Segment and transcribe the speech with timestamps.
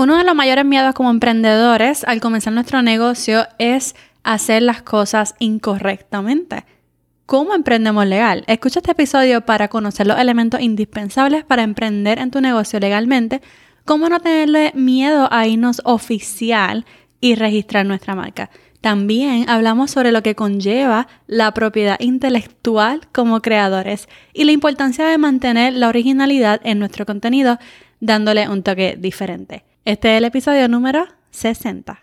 [0.00, 5.34] Uno de los mayores miedos como emprendedores al comenzar nuestro negocio es hacer las cosas
[5.40, 6.64] incorrectamente.
[7.26, 8.42] ¿Cómo emprendemos legal?
[8.46, 13.42] Escucha este episodio para conocer los elementos indispensables para emprender en tu negocio legalmente,
[13.84, 16.86] cómo no tenerle miedo a irnos oficial
[17.20, 18.48] y registrar nuestra marca.
[18.80, 25.18] También hablamos sobre lo que conlleva la propiedad intelectual como creadores y la importancia de
[25.18, 27.58] mantener la originalidad en nuestro contenido
[28.00, 29.64] dándole un toque diferente.
[29.90, 32.00] Este es el episodio número 60.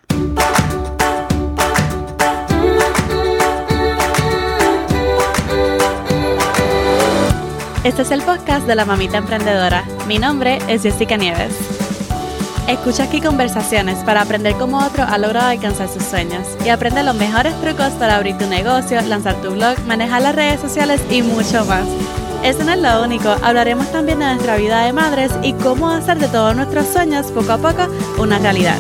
[7.86, 9.86] Este es el podcast de la mamita emprendedora.
[10.06, 11.56] Mi nombre es Jessica Nieves.
[12.68, 17.16] Escucha aquí conversaciones para aprender cómo otro ha logrado alcanzar sus sueños y aprende los
[17.16, 21.64] mejores trucos para abrir tu negocio, lanzar tu blog, manejar las redes sociales y mucho
[21.64, 21.88] más.
[22.44, 26.18] Eso no es lo único, hablaremos también de nuestra vida de madres y cómo hacer
[26.18, 27.88] de todos nuestros sueños poco a poco
[28.20, 28.78] una realidad.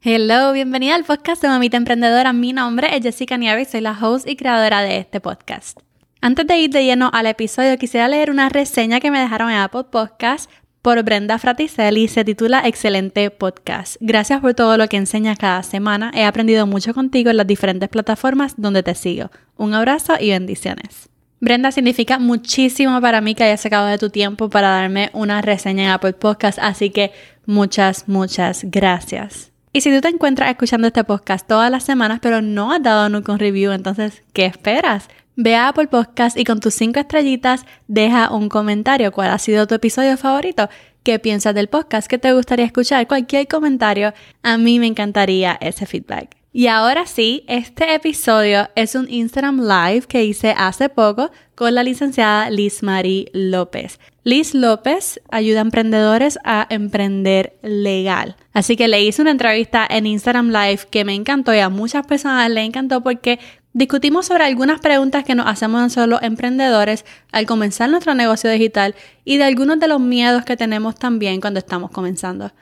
[0.00, 2.32] Hello, bienvenida al podcast de Mamita Emprendedora.
[2.32, 5.80] Mi nombre es Jessica Nieves, soy la host y creadora de este podcast.
[6.20, 9.58] Antes de ir de lleno al episodio, quisiera leer una reseña que me dejaron en
[9.58, 10.50] Apple Podcast
[10.86, 13.96] por Brenda Fraticelli se titula Excelente Podcast.
[13.98, 16.12] Gracias por todo lo que enseñas cada semana.
[16.14, 19.32] He aprendido mucho contigo en las diferentes plataformas donde te sigo.
[19.56, 21.08] Un abrazo y bendiciones.
[21.40, 25.86] Brenda, significa muchísimo para mí que hayas sacado de tu tiempo para darme una reseña
[25.86, 27.10] en Apple Podcast, así que
[27.46, 29.50] muchas, muchas gracias.
[29.72, 33.08] Y si tú te encuentras escuchando este podcast todas las semanas, pero no has dado
[33.08, 35.08] nunca un review, entonces, ¿qué esperas?
[35.38, 39.12] Ve a Apple Podcast y con tus cinco estrellitas deja un comentario.
[39.12, 40.70] ¿Cuál ha sido tu episodio favorito?
[41.02, 42.08] ¿Qué piensas del podcast?
[42.08, 43.06] ¿Qué te gustaría escuchar?
[43.06, 44.14] Cualquier comentario.
[44.42, 46.34] A mí me encantaría ese feedback.
[46.54, 51.82] Y ahora sí, este episodio es un Instagram Live que hice hace poco con la
[51.82, 54.00] licenciada Liz Marie López.
[54.24, 58.36] Liz López ayuda a emprendedores a emprender legal.
[58.54, 62.06] Así que le hice una entrevista en Instagram Live que me encantó y a muchas
[62.06, 63.38] personas le encantó porque
[63.76, 68.94] Discutimos sobre algunas preguntas que nos hacemos nosotros los emprendedores al comenzar nuestro negocio digital
[69.22, 72.52] y de algunos de los miedos que tenemos también cuando estamos comenzando.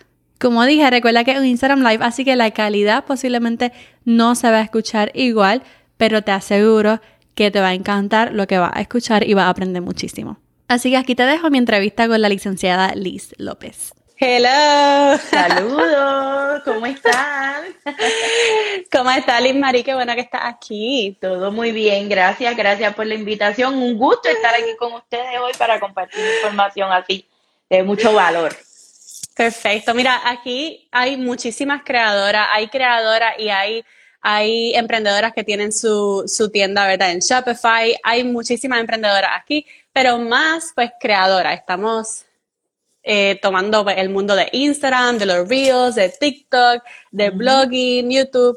[0.40, 3.72] Como dije, recuerda que es un Instagram Live, así que la calidad posiblemente
[4.04, 5.62] no se va a escuchar igual,
[5.98, 7.00] pero te aseguro
[7.36, 10.40] que te va a encantar lo que vas a escuchar y vas a aprender muchísimo.
[10.66, 13.94] Así que aquí te dejo mi entrevista con la licenciada Liz López.
[14.26, 15.18] Hello.
[15.18, 17.76] Saludos, ¿cómo están?
[18.90, 19.84] ¿Cómo está Liz Marie?
[19.84, 21.18] Qué bueno que estás aquí.
[21.20, 23.74] Todo muy bien, gracias, gracias por la invitación.
[23.74, 27.28] Un gusto estar aquí con ustedes hoy para compartir información así
[27.68, 28.56] de mucho valor.
[29.36, 29.92] Perfecto.
[29.92, 33.84] Mira, aquí hay muchísimas creadoras, hay creadoras y hay,
[34.22, 37.10] hay emprendedoras que tienen su, su tienda, ¿verdad?
[37.10, 41.58] En Shopify, hay muchísimas emprendedoras aquí, pero más pues creadoras.
[41.58, 42.24] Estamos
[43.06, 48.56] eh, tomando el mundo de Instagram, de los Reels, de TikTok, de blogging, YouTube.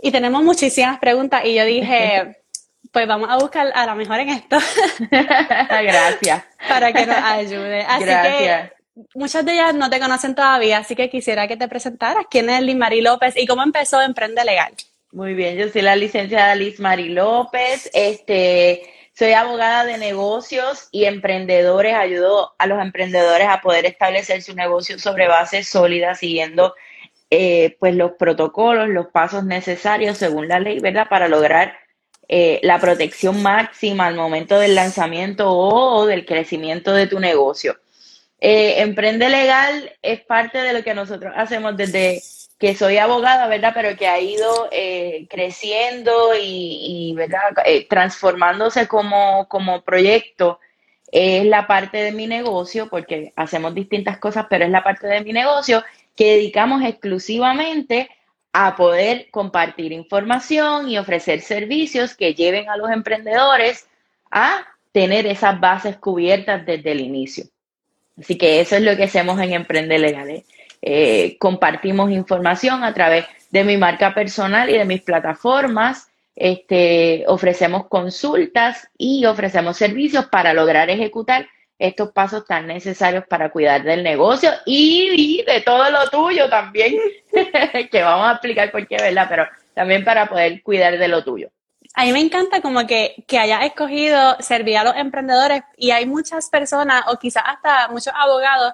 [0.00, 2.36] Y tenemos muchísimas preguntas y yo dije,
[2.90, 4.56] pues vamos a buscar a la mejor en esto.
[5.10, 6.44] Gracias.
[6.68, 7.82] Para que nos ayude.
[7.82, 8.72] Así que
[9.14, 12.24] muchas de ellas no te conocen todavía, así que quisiera que te presentaras.
[12.30, 14.72] ¿Quién es Liz Marie López y cómo empezó Emprende Legal?
[15.12, 17.90] Muy bien, yo soy la licenciada Liz López.
[17.92, 21.94] Este, soy abogada de negocios y emprendedores.
[21.94, 26.74] Ayudo a los emprendedores a poder establecer su negocio sobre bases sólidas, siguiendo
[27.30, 31.08] eh, pues los protocolos, los pasos necesarios según la ley, ¿verdad?
[31.08, 31.76] Para lograr
[32.28, 37.76] eh, la protección máxima al momento del lanzamiento o, del crecimiento de tu negocio.
[38.40, 42.22] Eh, Emprende Legal es parte de lo que nosotros hacemos desde
[42.58, 43.72] que soy abogada, ¿verdad?
[43.74, 47.42] Pero que ha ido eh, creciendo y, ¿verdad?
[47.64, 50.60] Eh, transformándose como, como proyecto.
[51.10, 55.22] Es la parte de mi negocio, porque hacemos distintas cosas, pero es la parte de
[55.22, 55.84] mi negocio
[56.16, 58.08] que dedicamos exclusivamente
[58.52, 63.88] a poder compartir información y ofrecer servicios que lleven a los emprendedores
[64.30, 67.46] a tener esas bases cubiertas desde el inicio.
[68.18, 70.44] Así que eso es lo que hacemos en Emprende Legales.
[70.44, 70.53] Eh,
[71.38, 76.08] compartimos información a través de mi marca personal y de mis plataformas.
[76.36, 81.46] Este, ofrecemos consultas y ofrecemos servicios para lograr ejecutar
[81.78, 86.98] estos pasos tan necesarios para cuidar del negocio y, de todo lo tuyo también,
[87.90, 89.26] que vamos a explicar por qué, ¿verdad?
[89.28, 91.50] Pero también para poder cuidar de lo tuyo.
[91.94, 96.06] A mí me encanta como que, que hayas escogido servir a los emprendedores y hay
[96.06, 98.72] muchas personas o quizás hasta muchos abogados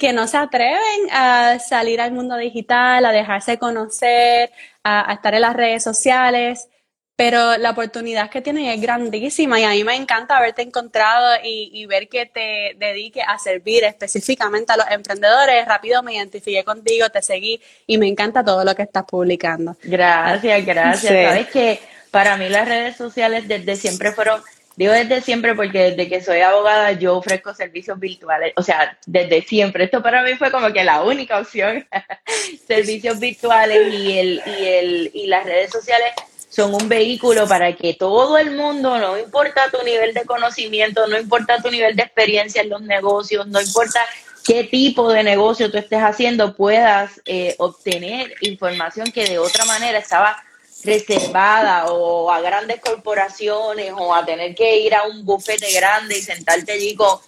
[0.00, 4.50] que no se atreven a salir al mundo digital, a dejarse conocer,
[4.82, 6.68] a, estar en las redes sociales,
[7.16, 11.84] pero la oportunidad que tienes es grandísima y a mí me encanta haberte encontrado y,
[11.84, 15.66] ver que te dediques a servir específicamente a los emprendedores.
[15.66, 19.76] Rápido me identifiqué contigo, te seguí y me encanta todo lo que estás publicando.
[19.82, 21.28] Gracias, gracias.
[21.28, 21.78] Sabes que
[22.10, 24.40] para mí las redes sociales desde siempre fueron
[24.80, 29.42] Digo desde siempre porque desde que soy abogada yo ofrezco servicios virtuales, o sea, desde
[29.42, 29.84] siempre.
[29.84, 31.86] Esto para mí fue como que la única opción,
[32.66, 36.12] servicios virtuales y, el, y, el, y las redes sociales
[36.48, 41.18] son un vehículo para que todo el mundo, no importa tu nivel de conocimiento, no
[41.18, 44.00] importa tu nivel de experiencia en los negocios, no importa
[44.46, 49.98] qué tipo de negocio tú estés haciendo, puedas eh, obtener información que de otra manera
[49.98, 50.42] estaba
[50.84, 56.22] reservada o a grandes corporaciones o a tener que ir a un bufete grande y
[56.22, 57.18] sentarte allí con,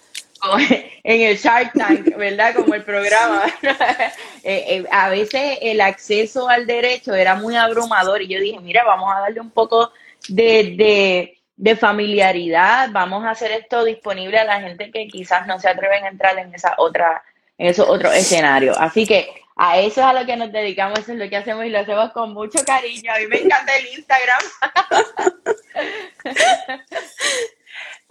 [1.03, 2.55] en el Shark Tank, ¿verdad?
[2.55, 3.45] Como el programa.
[4.45, 8.83] Eh, eh, a veces el acceso al derecho era muy abrumador y yo dije, mira,
[8.83, 9.93] vamos a darle un poco
[10.27, 15.69] de, de, familiaridad, vamos a hacer esto disponible a la gente que quizás no se
[15.69, 17.23] atreven a entrar en esa otra,
[17.57, 18.75] en esos otros escenarios.
[18.77, 21.65] Así que a eso es a lo que nos dedicamos, eso es lo que hacemos
[21.65, 23.13] y lo hacemos con mucho cariño.
[23.13, 24.41] A mí me encanta el Instagram.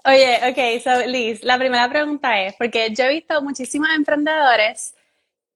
[0.05, 4.95] Oye, ok, so Liz, la primera pregunta es, porque yo he visto muchísimos emprendedores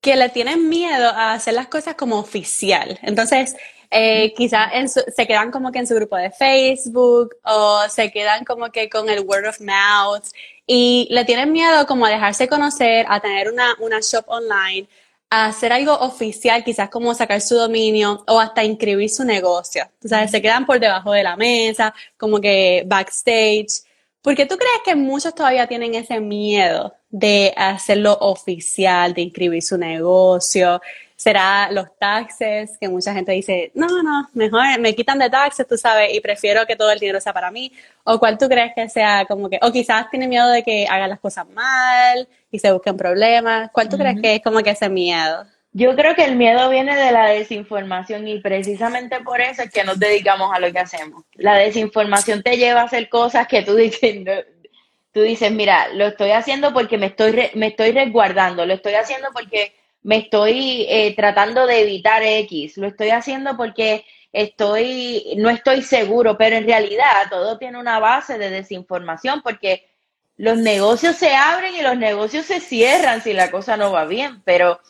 [0.01, 2.97] que le tienen miedo a hacer las cosas como oficial.
[3.03, 3.57] Entonces,
[3.91, 4.71] eh, quizás
[5.15, 9.09] se quedan como que en su grupo de Facebook o se quedan como que con
[9.09, 10.25] el word of mouth
[10.67, 14.89] y le tienen miedo como a dejarse conocer, a tener una, una shop online,
[15.31, 19.85] a hacer algo oficial, quizás como sacar su dominio o hasta inscribir su negocio.
[20.05, 23.83] O sea, se quedan por debajo de la mesa, como que backstage.
[24.23, 29.63] ¿Por qué tú crees que muchos todavía tienen ese miedo de hacerlo oficial, de inscribir
[29.63, 30.81] su negocio?
[31.17, 32.77] ¿Será los taxes?
[32.79, 36.67] Que mucha gente dice, no, no, mejor me quitan de taxes, tú sabes, y prefiero
[36.67, 37.73] que todo el dinero sea para mí.
[38.05, 41.09] ¿O cuál tú crees que sea como que, o quizás tiene miedo de que hagan
[41.09, 43.71] las cosas mal y se busquen problemas?
[43.73, 45.47] ¿Cuál tú crees que es como que ese miedo?
[45.73, 49.85] Yo creo que el miedo viene de la desinformación y precisamente por eso es que
[49.85, 51.25] nos dedicamos a lo que hacemos.
[51.35, 54.25] La desinformación te lleva a hacer cosas que tú dices,
[55.17, 59.29] tú dices, mira, lo estoy haciendo porque me estoy, me estoy resguardando, lo estoy haciendo
[59.33, 65.81] porque me estoy eh, tratando de evitar X, lo estoy haciendo porque estoy, no estoy
[65.81, 69.89] seguro, pero en realidad todo tiene una base de desinformación porque
[70.37, 74.43] los negocios se abren y los negocios se cierran si la cosa no va bien,
[74.45, 74.81] pero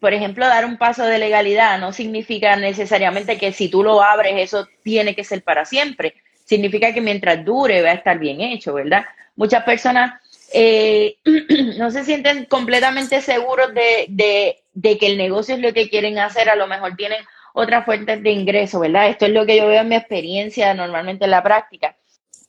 [0.00, 4.34] por ejemplo, dar un paso de legalidad no significa necesariamente que si tú lo abres,
[4.36, 6.16] eso tiene que ser para siempre.
[6.46, 9.04] Significa que mientras dure va a estar bien hecho, ¿verdad?
[9.34, 10.14] Muchas personas
[10.54, 11.16] eh,
[11.76, 16.48] no se sienten completamente seguros de, de, que el negocio es lo que quieren hacer,
[16.48, 17.22] a lo mejor tienen
[17.52, 19.08] otras fuentes de ingreso, ¿verdad?
[19.08, 21.96] Esto es lo que yo veo en mi experiencia normalmente en la práctica.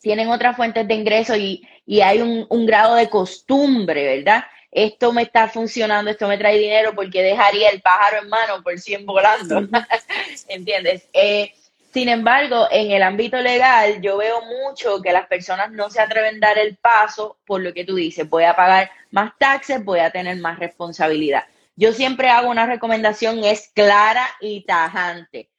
[0.02, 4.46] Tienen otras fuentes de ingreso y, y hay un, un grado de costumbre, ¿verdad?
[4.72, 8.78] esto me está funcionando, esto me trae dinero, porque dejaría el pájaro en mano por
[8.78, 9.68] 100 volando?
[10.48, 11.10] ¿Entiendes?
[11.14, 11.54] Eh,
[11.94, 16.44] sin embargo, en el ámbito legal, yo veo mucho que las personas no se atreven
[16.44, 20.00] a dar el paso por lo que tú dices, voy a pagar más taxes, voy
[20.00, 21.46] a tener más responsabilidad.
[21.76, 25.50] Yo siempre hago una recomendación, es clara y tajante.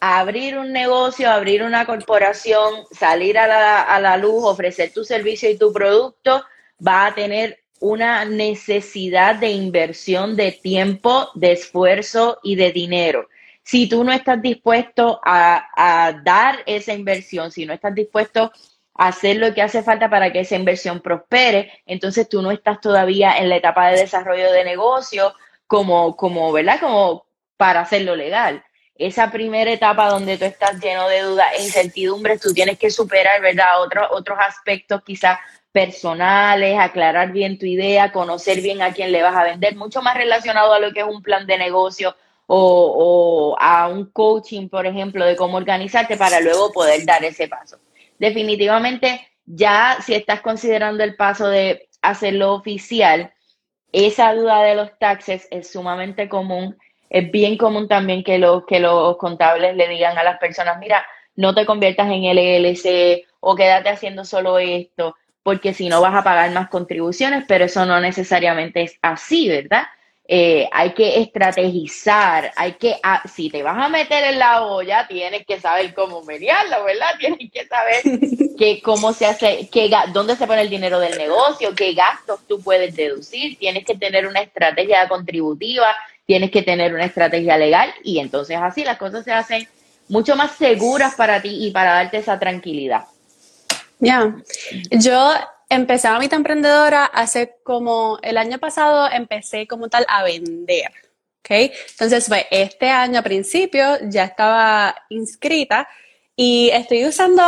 [0.00, 5.48] Abrir un negocio, abrir una corporación, salir a la, a la luz, ofrecer tu servicio
[5.50, 6.44] y tu producto,
[6.86, 13.28] va a tener una necesidad de inversión de tiempo, de esfuerzo y de dinero.
[13.66, 18.52] Si tú no estás dispuesto a, dar esa inversión, si no estás dispuesto
[18.94, 22.80] a hacer lo que hace falta para que esa inversión prospere, entonces tú no estás
[22.80, 25.34] todavía en la etapa de desarrollo de negocio
[25.66, 26.78] como, como, ¿verdad?
[26.78, 28.62] Como para hacerlo legal.
[28.94, 33.42] Esa primera etapa donde tú estás lleno de dudas e incertidumbres, tú tienes que superar,
[33.42, 33.82] ¿verdad?
[33.82, 35.40] Otros, otros aspectos quizás
[35.72, 40.16] personales, aclarar bien tu idea, conocer bien a quién le vas a vender, mucho más
[40.16, 42.14] relacionado a lo que es un plan de negocio
[42.46, 47.78] o, a un coaching, por ejemplo, de cómo organizarte para luego poder dar ese paso.
[48.18, 53.32] Definitivamente, ya si estás considerando el paso de hacerlo oficial,
[53.92, 56.76] esa duda de los taxes es sumamente común.
[57.08, 61.04] Es bien común también que los, que los contables le digan a las personas, mira,
[61.34, 66.24] no te conviertas en LLC o quédate haciendo solo esto porque si no vas a
[66.24, 69.84] pagar más contribuciones, pero eso no necesariamente es así, ¿verdad?
[70.28, 75.06] Eh, hay que estrategizar, hay que, ah, si te vas a meter en la olla,
[75.06, 77.10] tienes que saber cómo mediarlo, ¿verdad?
[77.20, 78.02] Tienes que saber
[78.58, 82.60] que, cómo se hace, que, dónde se pone el dinero del negocio, qué gastos tú
[82.60, 85.94] puedes deducir, tienes que tener una estrategia contributiva,
[86.26, 89.68] tienes que tener una estrategia legal y entonces así las cosas se hacen
[90.08, 93.04] mucho más seguras para ti y para darte esa tranquilidad.
[94.00, 94.34] Ya,
[94.90, 95.34] yo
[95.68, 100.92] empecé a mitad emprendedora hace como el año pasado empecé como tal a vender.
[101.40, 101.50] ¿ok?
[101.90, 105.88] Entonces, pues, este año a principio ya estaba inscrita
[106.34, 107.42] y estoy usando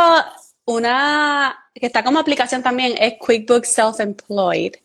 [0.65, 4.75] una que está como aplicación también, es QuickBooks Self-Employed.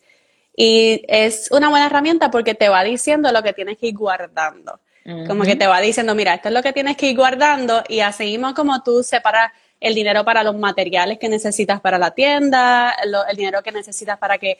[0.57, 4.79] Y es una buena herramienta porque te va diciendo lo que tienes que ir guardando.
[5.27, 7.99] Como que te va diciendo, mira, esto es lo que tienes que ir guardando y
[7.99, 12.95] así mismo como tú separas el dinero para los materiales que necesitas para la tienda,
[13.29, 14.57] el dinero que necesitas para que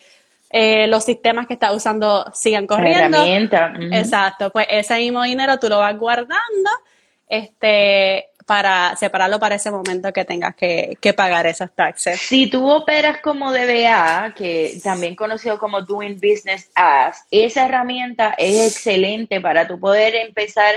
[0.50, 3.18] eh, los sistemas que estás usando sigan corriendo.
[3.18, 3.74] Herramienta.
[3.92, 6.70] Exacto, pues ese mismo dinero tú lo vas guardando
[7.28, 12.22] este, para separarlo para ese momento que tengas que, que, pagar esos taxes.
[12.22, 18.68] Si tú operas como DBA, que también conocido como Doing Business As, esa herramienta es
[18.76, 20.76] excelente para tú poder empezar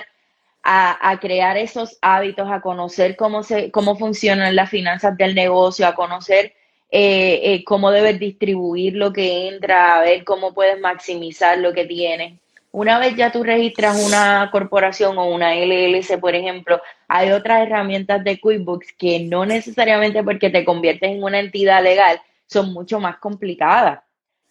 [0.62, 5.86] a, a, crear esos hábitos, a conocer cómo, se, cómo funcionan las finanzas del negocio,
[5.86, 6.54] a conocer
[6.90, 11.84] eh, eh, cómo debes distribuir lo que entra, a ver cómo puedes maximizar lo que
[11.84, 12.40] tienes.
[12.70, 18.22] Una vez ya tú registras una corporación o una LLC, por ejemplo, hay otras herramientas
[18.24, 23.18] de QuickBooks que no necesariamente porque te conviertes en una entidad legal son mucho más
[23.18, 24.00] complicadas.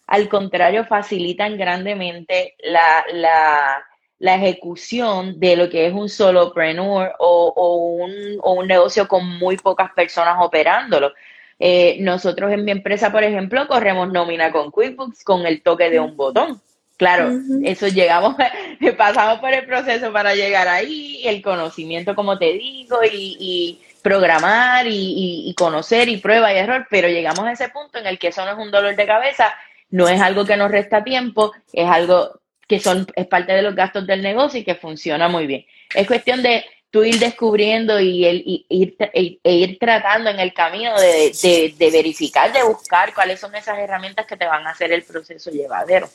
[0.06, 3.84] Al contrario, facilitan grandemente la, la,
[4.18, 9.26] la ejecución de lo que es un solopreneur o, o, un, o un negocio con
[9.38, 11.12] muy pocas personas operándolo.
[11.60, 16.00] Eh, nosotros en mi empresa, por ejemplo, corremos nómina con QuickBooks con el toque de
[16.00, 16.60] un botón.
[16.96, 17.30] Claro,
[17.62, 18.34] eso llegamos,
[18.98, 25.54] pasamos por el proceso para llegar ahí, el conocimiento, como te digo, y, programar y,
[25.56, 28.50] conocer y prueba y error, pero llegamos a ese punto en el que eso no
[28.50, 29.54] es un dolor de cabeza,
[29.90, 33.74] no es algo que nos resta tiempo, es algo que son, es parte de los
[33.74, 35.64] gastos del negocio y que funciona muy bien.
[35.94, 40.98] Es cuestión de tú ir descubriendo y, el, ir, e, ir tratando en el camino
[40.98, 45.02] de, de verificar, de buscar cuáles son esas herramientas que te van a hacer el
[45.02, 46.08] proceso llevadero.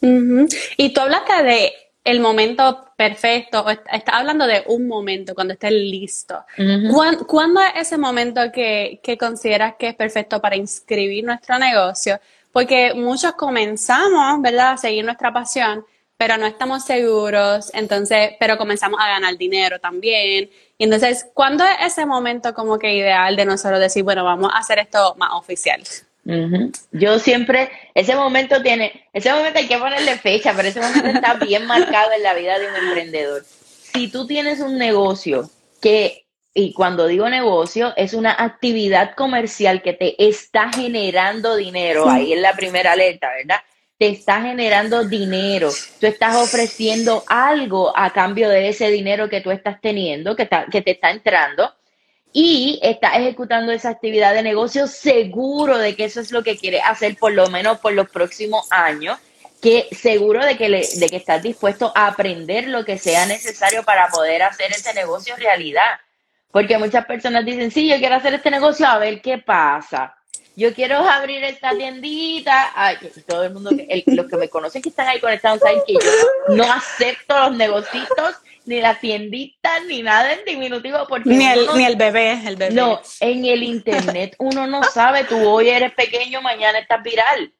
[0.00, 1.72] Y tú hablaste de
[2.04, 6.44] el momento perfecto, o estás hablando de un momento cuando estés listo.
[7.26, 12.20] ¿Cuándo, es ese momento que, que, consideras que es perfecto para inscribir nuestro negocio?
[12.56, 15.84] Porque muchos comenzamos, ¿verdad?, a seguir nuestra pasión,
[16.16, 20.48] pero no estamos seguros, entonces, pero comenzamos a ganar dinero también.
[20.78, 24.56] Y entonces, ¿cuándo es ese momento como que ideal de nosotros decir, bueno, vamos a
[24.56, 25.82] hacer esto más oficial?
[26.92, 31.34] Yo siempre, ese momento tiene, ese momento hay que ponerle fecha, pero ese momento está
[31.34, 33.44] bien marcado en la vida de un emprendedor.
[33.92, 35.50] Si tú tienes un negocio
[35.82, 36.25] que,
[36.58, 42.40] y cuando digo negocio, es una actividad comercial que te está generando dinero, ahí es
[42.40, 43.60] la primera alerta, ¿verdad?
[43.98, 45.70] Te está generando dinero,
[46.00, 50.80] tú estás ofreciendo algo a cambio de ese dinero que tú estás teniendo, que, que
[50.80, 51.74] te está entrando
[52.32, 56.80] y está ejecutando esa actividad de negocio seguro de que eso es lo que quiere
[56.80, 59.18] hacer por lo menos por los próximos años,
[59.60, 63.82] que seguro de que, le, de que estás dispuesto a aprender lo que sea necesario
[63.82, 66.00] para poder hacer ese negocio realidad.
[66.56, 70.16] Porque muchas personas dicen, sí, yo quiero hacer este negocio, a ver qué pasa.
[70.56, 72.72] Yo quiero abrir esta tiendita.
[72.74, 72.96] Ay,
[73.28, 73.72] todo el mundo,
[74.06, 78.08] los que me conocen que están ahí conectados saben que yo no acepto los negocios
[78.64, 81.06] ni la tiendita, ni nada en diminutivo.
[81.06, 82.74] Porque ni, el, ni el bebé, el bebé.
[82.74, 87.52] No, en el internet uno no sabe, tú hoy eres pequeño, mañana estás viral.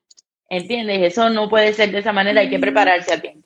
[0.49, 1.13] ¿Entiendes?
[1.13, 3.46] Eso no puede ser de esa manera, hay que prepararse a tiempo.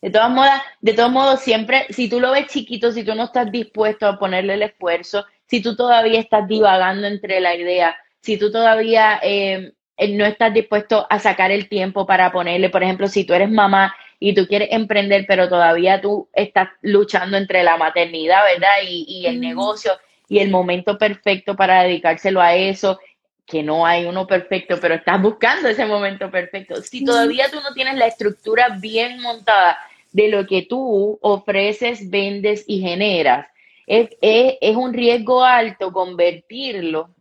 [0.00, 3.24] De todas modas, de todos modos, siempre, si tú lo ves chiquito, si tú no
[3.24, 8.38] estás dispuesto a ponerle el esfuerzo, si tú todavía estás divagando entre la idea, si
[8.38, 9.72] tú todavía eh,
[10.08, 13.94] no estás dispuesto a sacar el tiempo para ponerle, por ejemplo, si tú eres mamá
[14.18, 18.70] y tú quieres emprender, pero todavía tú estás luchando entre la maternidad, ¿verdad?
[18.86, 19.92] Y, el negocio
[20.28, 22.98] y el momento perfecto para dedicárselo a eso,
[23.44, 26.76] que no hay uno perfecto, pero estás buscando ese momento perfecto.
[26.82, 29.76] Si todavía tú no tienes la estructura bien montada
[30.12, 33.46] de lo que tú ofreces, vendes y generas,
[33.86, 37.14] es, es un riesgo alto convertirlo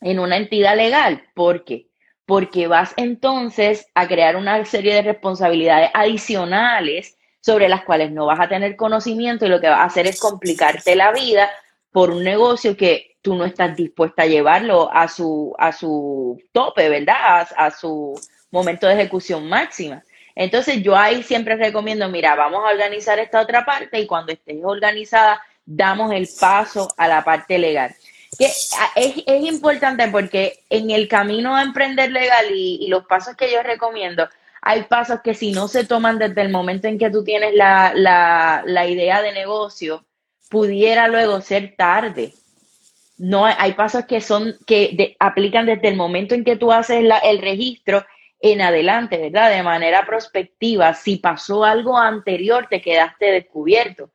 [0.00, 1.22] en una entidad legal.
[1.34, 1.88] ¿Por qué?
[2.28, 8.38] porque vas entonces a crear una serie de responsabilidades adicionales sobre las cuales no vas
[8.38, 11.48] a tener conocimiento y lo que vas a hacer es complicarte la vida
[11.90, 16.90] por un negocio que tú no estás dispuesta a llevarlo a su, a su tope,
[16.90, 17.48] ¿verdad?
[17.56, 18.12] A, su
[18.50, 20.02] momento de ejecución máxima.
[20.38, 24.62] Entonces yo ahí siempre recomiendo, mira, vamos a organizar esta otra parte y cuando estés
[24.62, 27.94] organizada, damos el paso a la parte legal
[28.38, 33.62] que es, importante porque en el camino a emprender legal y, los pasos que yo
[33.64, 34.28] recomiendo,
[34.62, 37.92] hay pasos que si no se toman desde el momento en que tú tienes la,
[37.94, 40.04] la, la idea de negocio,
[40.50, 42.32] pudiera luego ser tarde.
[43.16, 47.38] No hay pasos que son que aplican desde el momento en que tú haces el
[47.40, 48.04] registro
[48.40, 49.50] en adelante, ¿verdad?
[49.50, 50.94] De manera prospectiva.
[50.94, 54.10] Si pasó algo anterior, te quedaste descubierto.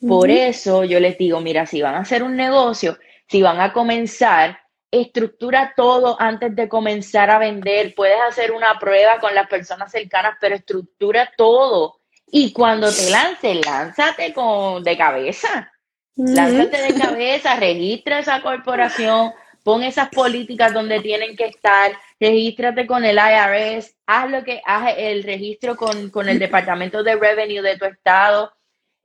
[0.00, 3.72] Por eso yo les digo, mira, si van a hacer un negocio, si van a
[3.72, 7.94] comenzar, estructura todo antes de comenzar a vender.
[7.94, 12.00] Puedes hacer una prueba con las personas cercanas, pero estructura todo.
[12.30, 15.72] Y cuando te lances, lánzate con, de cabeza.
[16.14, 19.32] Lánzate de cabeza, registra esa corporación,
[19.62, 24.94] pon esas políticas donde tienen que estar, regístrate con el IRS, haz lo que haz
[24.96, 28.52] el registro con, con el Departamento de Revenue de tu estado.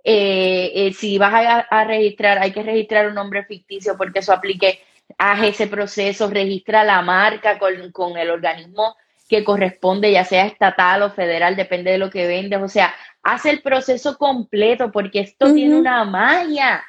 [0.03, 4.81] Eh, eh, si vas a, registrar, hay que registrar un nombre ficticio porque eso aplique,
[5.17, 8.95] haz ese proceso, registra la marca con, con el organismo
[9.29, 12.61] que corresponde, ya sea estatal o federal, depende de lo que vendes.
[12.61, 16.83] O sea, haz el proceso completo porque esto tiene una magia.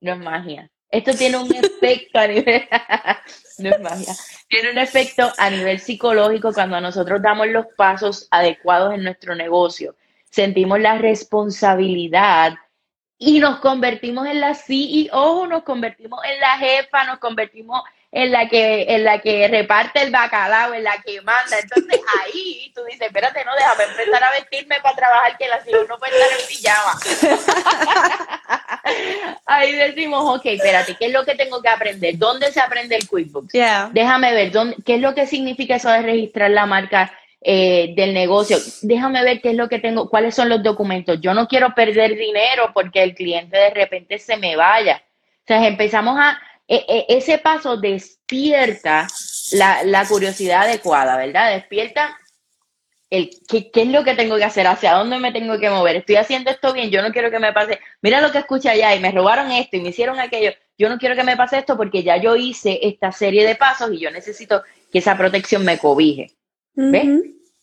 [0.00, 0.70] No es magia.
[0.90, 2.66] Esto tiene un efecto a nivel,
[4.48, 9.96] tiene un efecto a nivel psicológico cuando nosotros damos los pasos adecuados en nuestro negocio.
[10.30, 12.54] Sentimos la responsabilidad
[13.18, 18.48] y nos convertimos en la CEO, nos convertimos en la jefa, nos convertimos en la
[18.48, 21.58] que en la que reparte el bacalao, en la que manda.
[21.58, 25.84] Entonces ahí tú dices, espérate, no, déjame empezar a vestirme para trabajar, que la CEO
[25.86, 26.98] no puede estar en pijama.
[29.46, 32.16] ahí decimos, ok, espérate, ¿qué es lo que tengo que aprender?
[32.18, 33.52] ¿Dónde se aprende el QuickBooks?
[33.92, 38.14] Déjame ver, ¿dónde, ¿qué es lo que significa eso de registrar la marca eh, del
[38.14, 38.58] negocio?
[38.82, 41.20] Déjame ver qué es lo que tengo, cuáles son los documentos.
[41.20, 45.02] Yo no quiero perder dinero porque el cliente de repente se me vaya.
[45.44, 49.06] O sea, empezamos a e, e, ese paso despierta
[49.52, 51.54] la, curiosidad adecuada, ¿verdad?
[51.54, 52.14] Despierta
[53.10, 56.16] el ¿qué, es lo que tengo que hacer, hacia dónde me tengo que mover, estoy
[56.16, 59.00] haciendo esto bien, yo no quiero que me pase, mira lo que escuché allá y
[59.00, 62.02] me robaron esto y me hicieron aquello, yo no quiero que me pase esto porque
[62.02, 64.62] ya yo hice esta serie de pasos y yo necesito
[64.92, 66.32] que esa protección me cobije.
[66.74, 67.08] ¿Ves?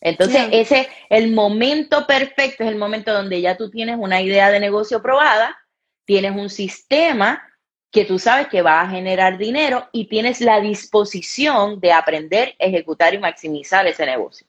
[0.02, 4.60] Entonces, ese, el momento perfecto es el momento donde ya tú tienes una idea de
[4.60, 5.56] negocio probada,
[6.04, 7.42] tienes un sistema
[7.90, 13.14] que tú sabes que va a generar dinero y tienes la disposición de aprender, ejecutar
[13.14, 14.46] y maximizar ese negocio.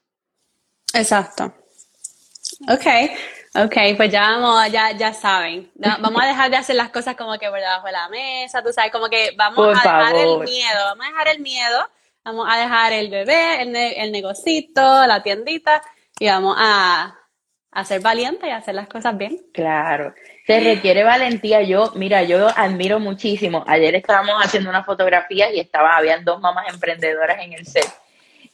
[0.94, 1.54] Exacto.
[2.70, 2.86] Ok,
[3.56, 5.72] ok, pues ya vamos, ya, ya saben.
[5.76, 8.72] vamos a dejar de hacer las cosas como que por debajo de la mesa, tú
[8.74, 11.90] sabes, como que vamos a dejar el miedo, vamos a dejar el miedo,
[12.24, 15.82] vamos a dejar el bebé, el, el negocito, la tiendita
[16.20, 17.16] y vamos a,
[17.72, 19.40] a ser valientes y hacer las cosas bien.
[19.54, 20.14] Claro,
[20.48, 21.62] se requiere valentía.
[21.62, 23.64] Yo, mira, yo admiro muchísimo.
[23.68, 27.88] Ayer estábamos haciendo unas fotografías y estaba, habían dos mamás emprendedoras en el set.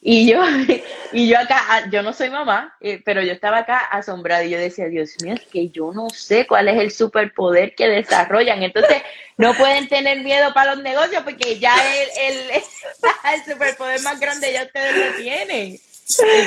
[0.06, 0.44] Y yo,
[1.14, 4.50] y yo acá, ah, yo no soy mamá, eh, pero yo estaba acá asombrada y
[4.50, 8.64] yo decía, Dios mío, es que yo no sé cuál es el superpoder que desarrollan.
[8.64, 9.02] Entonces,
[9.38, 11.74] no pueden tener miedo para los negocios porque ya
[12.18, 12.52] el, el,
[13.34, 15.80] el superpoder más grande ya ustedes lo tienen.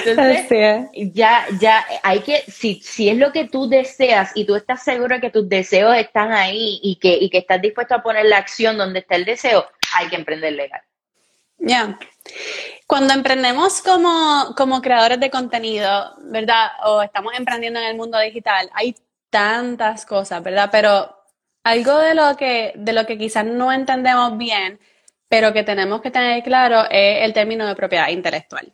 [0.05, 4.85] Entonces, ya, ya hay que, si, si es lo que tú deseas y tú estás
[4.85, 8.37] seguro que tus deseos están ahí y que, y que estás dispuesto a poner la
[8.37, 10.83] acción donde está el deseo, hay que emprender legal.
[11.59, 11.99] Ya.
[12.87, 16.69] Cuando emprendemos como, como creadores de contenido, ¿verdad?
[16.85, 18.95] O estamos emprendiendo en el mundo digital, hay
[19.31, 20.69] tantas cosas, ¿verdad?
[20.71, 21.15] Pero
[21.65, 24.79] algo de lo que, de lo que quizás no entendemos bien,
[25.29, 28.73] pero que tenemos que tener claro es el término de propiedad intelectual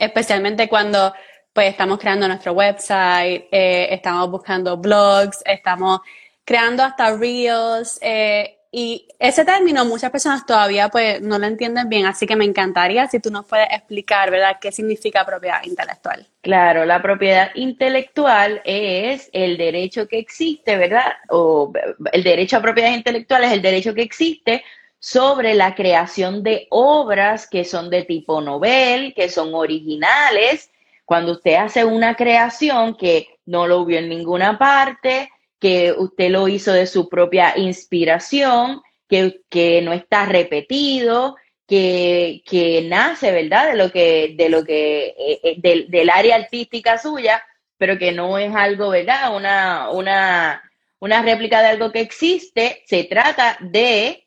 [0.00, 1.12] especialmente cuando
[1.52, 6.00] pues estamos creando nuestro website, eh, estamos buscando blogs, estamos
[6.44, 12.06] creando hasta reels eh, y ese término muchas personas todavía pues no lo entienden bien,
[12.06, 16.26] así que me encantaría si tú nos puedes explicar, ¿verdad?, qué significa propiedad intelectual.
[16.40, 21.14] Claro, la propiedad intelectual es el derecho que existe, ¿verdad?
[21.30, 21.72] O
[22.12, 24.62] el derecho a propiedad intelectual es el derecho que existe
[25.00, 30.70] sobre la creación de obras que son de tipo novel, que son originales.
[31.04, 35.30] Cuando usted hace una creación que no lo vio en ninguna parte,
[35.60, 42.82] que usted lo hizo de su propia inspiración, que, que no está repetido, que, que,
[42.88, 43.70] nace, ¿verdad?
[43.70, 47.42] De lo que, de lo que, eh, eh, del, del, área artística suya,
[47.76, 49.36] pero que no es algo, ¿verdad?
[49.36, 50.62] Una, una,
[50.98, 52.82] una réplica de algo que existe.
[52.86, 54.24] Se trata de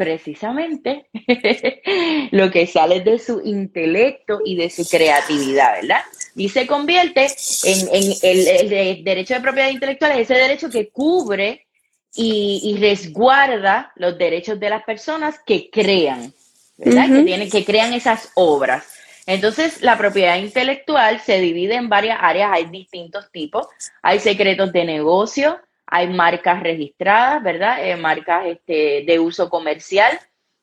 [0.00, 1.10] precisamente
[2.30, 6.00] lo que sale de su intelecto y de su creatividad, ¿verdad?
[6.34, 7.26] Y se convierte
[7.64, 7.88] en,
[8.22, 11.66] el, derecho de propiedad intelectual, es ese derecho que cubre
[12.14, 16.32] y, resguarda los derechos de las personas que crean,
[16.76, 17.08] ¿verdad?
[17.08, 18.84] que, tienen, que crean esas obras.
[19.26, 23.66] Entonces, la propiedad intelectual se divide en varias áreas, hay distintos tipos,
[24.02, 27.86] hay secretos de negocio, hay marcas registradas, ¿verdad?
[27.86, 30.18] Eh, marcas este, de uso comercial,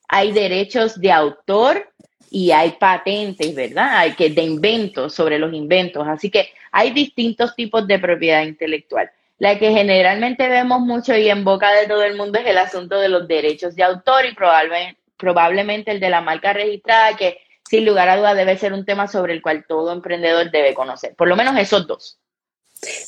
[0.08, 1.94] hay derechos de autor
[2.30, 3.98] y hay patentes, ¿verdad?
[3.98, 6.08] Hay que de inventos sobre los inventos.
[6.08, 9.10] Así que hay distintos tipos de propiedad intelectual.
[9.40, 13.00] La que generalmente vemos mucho y en boca de todo el mundo es el asunto
[13.00, 17.86] de los derechos de autor y probablemente, probablemente el de la marca registrada, que sin
[17.86, 21.16] lugar a dudas debe ser un tema sobre el cual todo emprendedor debe conocer.
[21.16, 22.18] Por lo menos esos dos.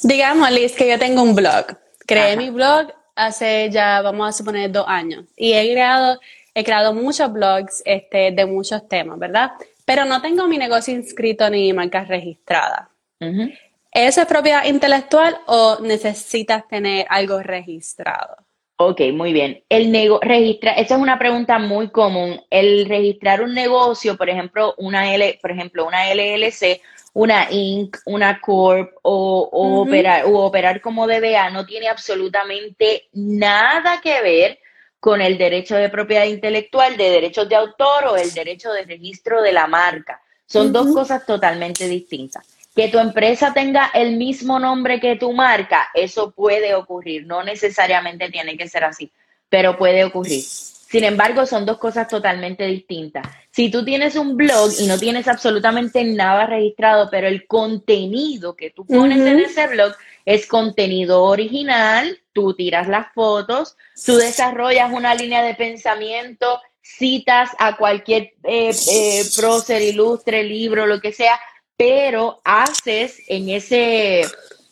[0.03, 1.65] Digamos, Liz, que yo tengo un blog.
[2.05, 5.25] Creé mi blog hace ya, vamos a suponer, dos años.
[5.35, 6.19] Y he creado,
[6.59, 9.51] he creado muchos blogs este, de muchos temas, ¿verdad?
[9.85, 12.89] Pero no tengo mi negocio inscrito ni marca registrada.
[13.91, 18.37] ¿Eso es propiedad intelectual o necesitas tener algo registrado?
[18.77, 19.61] Ok, muy bien.
[19.67, 22.41] El nego registra, esa es una pregunta muy común.
[22.49, 26.81] El registrar un negocio, por ejemplo, una L, por ejemplo, una LLC,
[27.13, 34.21] una Inc., una Corp o, operar, o operar como DBA no tiene absolutamente nada que
[34.21, 34.58] ver
[34.99, 39.41] con el derecho de propiedad intelectual, de derechos de autor o el derecho de registro
[39.41, 40.21] de la marca.
[40.45, 42.45] Son dos cosas totalmente distintas.
[42.75, 48.29] Que tu empresa tenga el mismo nombre que tu marca, eso puede ocurrir, no necesariamente
[48.29, 49.11] tiene que ser así,
[49.49, 50.43] pero puede ocurrir.
[50.89, 53.27] Sin embargo, son dos cosas totalmente distintas.
[53.51, 58.71] Si tú tienes un blog y no tienes absolutamente nada registrado, pero el contenido que
[58.71, 59.93] tú pones en ese blog
[60.25, 63.75] es contenido original, tú tiras las fotos,
[64.05, 71.01] tú desarrollas una línea de pensamiento, citas a cualquier eh, eh, prócer, ilustre, libro, lo
[71.01, 71.37] que sea,
[71.75, 74.21] pero haces en ese,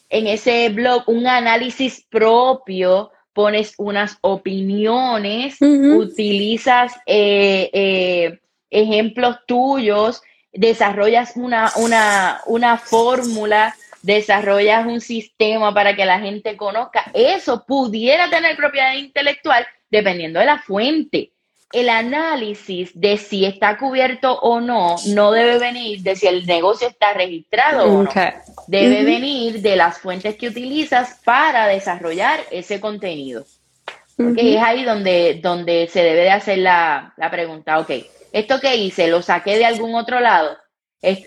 [0.10, 10.22] en ese blog un análisis propio, pones unas opiniones, utilizas eh, eh, ejemplos tuyos,
[10.54, 13.76] desarrollas una, una, una fórmula,
[14.08, 17.12] desarrollas un sistema para que la gente conozca.
[17.14, 21.34] Eso pudiera tener propiedad intelectual dependiendo de la fuente
[21.74, 26.88] el análisis de si está cubierto o no no debe venir de si el negocio
[26.88, 28.10] está registrado o no.
[28.68, 33.46] Debe venir de las fuentes que utilizas para desarrollar ese contenido.
[34.18, 37.92] es ahí donde, donde se debe de hacer la, pregunta, ok,
[38.32, 40.58] esto que hice, lo saqué de algún otro lado,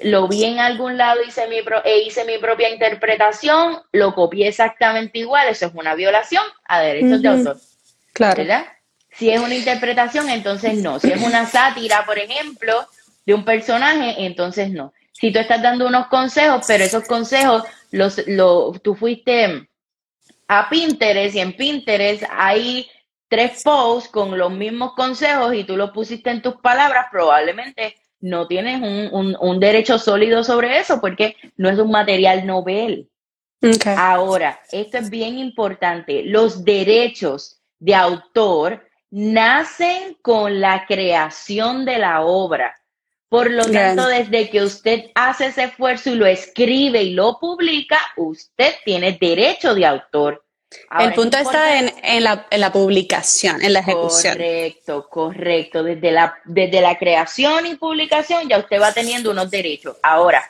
[0.03, 5.21] lo vi en algún lado hice mi e hice mi propia interpretación, lo copié exactamente
[5.21, 7.57] igual, eso es una violación a derechos de autor.
[8.13, 8.37] Claro.
[8.37, 8.67] ¿Verdad?
[9.13, 10.99] Si es una interpretación, entonces no.
[10.99, 12.87] Si es una sátira, por ejemplo,
[13.27, 14.93] de un personaje, entonces no.
[15.13, 18.23] Si tú estás dando unos consejos, pero esos consejos los,
[18.83, 19.69] tú fuiste
[20.49, 22.89] a Pinterest y en Pinterest hay
[23.29, 28.47] tres posts con los mismos consejos y tú los pusiste en tus palabras, probablemente no
[28.47, 28.81] tienes
[29.13, 33.09] un, derecho sólido sobre eso porque no es un material novel.
[33.97, 36.23] Ahora, esto es bien importante.
[36.25, 42.75] Los derechos de autor nacen con la creación de la obra.
[43.29, 47.99] Por lo tanto, desde que usted hace ese esfuerzo y lo escribe y lo publica,
[48.17, 50.45] usted tiene derecho de autor.
[51.01, 54.35] El punto está en, la, publicación, en la ejecución.
[54.35, 55.83] Correcto, correcto.
[55.83, 59.97] Desde la, desde la creación y publicación ya usted va teniendo unos derechos.
[60.03, 60.45] Ahora,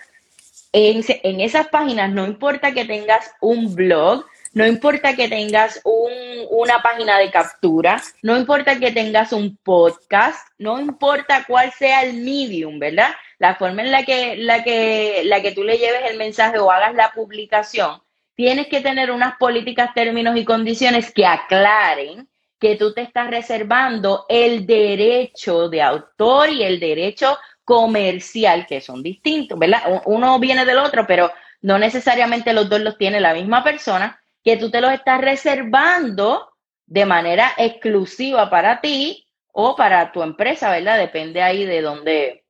[0.73, 6.83] en, en esas páginas no importa que tengas un blog, no importa que tengas una
[6.83, 12.79] página de captura, no importa que tengas un podcast, no importa cuál sea el medium,
[12.79, 13.11] ¿verdad?
[13.39, 16.71] La forma en la que, la que, la que tú le lleves el mensaje o
[16.71, 18.03] hagas la publicación,
[18.41, 22.27] tienes que tener unas políticas, términos y condiciones que aclaren
[22.59, 29.03] que tú te estás reservando el derecho de autor y el derecho comercial, que son
[29.03, 30.01] distintos, ¿verdad?
[30.07, 34.57] Uno viene del otro, pero no necesariamente los dos los tiene la misma persona que
[34.57, 36.49] tú te los estás reservando
[36.87, 40.97] de manera exclusiva para ti o para tu empresa, ¿verdad?
[40.97, 42.45] Depende ahí de dónde,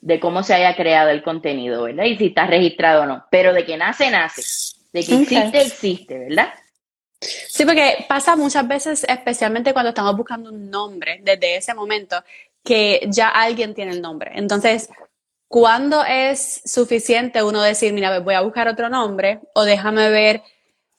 [0.00, 2.02] de cómo se haya creado el contenido, ¿verdad?
[2.02, 3.26] Y si está registrado o no.
[3.30, 4.65] Pero de que nace, nace.
[4.92, 6.54] De que existe, existe, ¿verdad?
[7.20, 12.22] Sí, porque pasa muchas veces, especialmente cuando estamos buscando un nombre, desde ese momento,
[12.62, 14.32] que ya alguien tiene el nombre.
[14.34, 14.88] Entonces,
[15.48, 20.42] ¿cuándo es suficiente uno decir, mira, voy a buscar otro nombre o déjame ver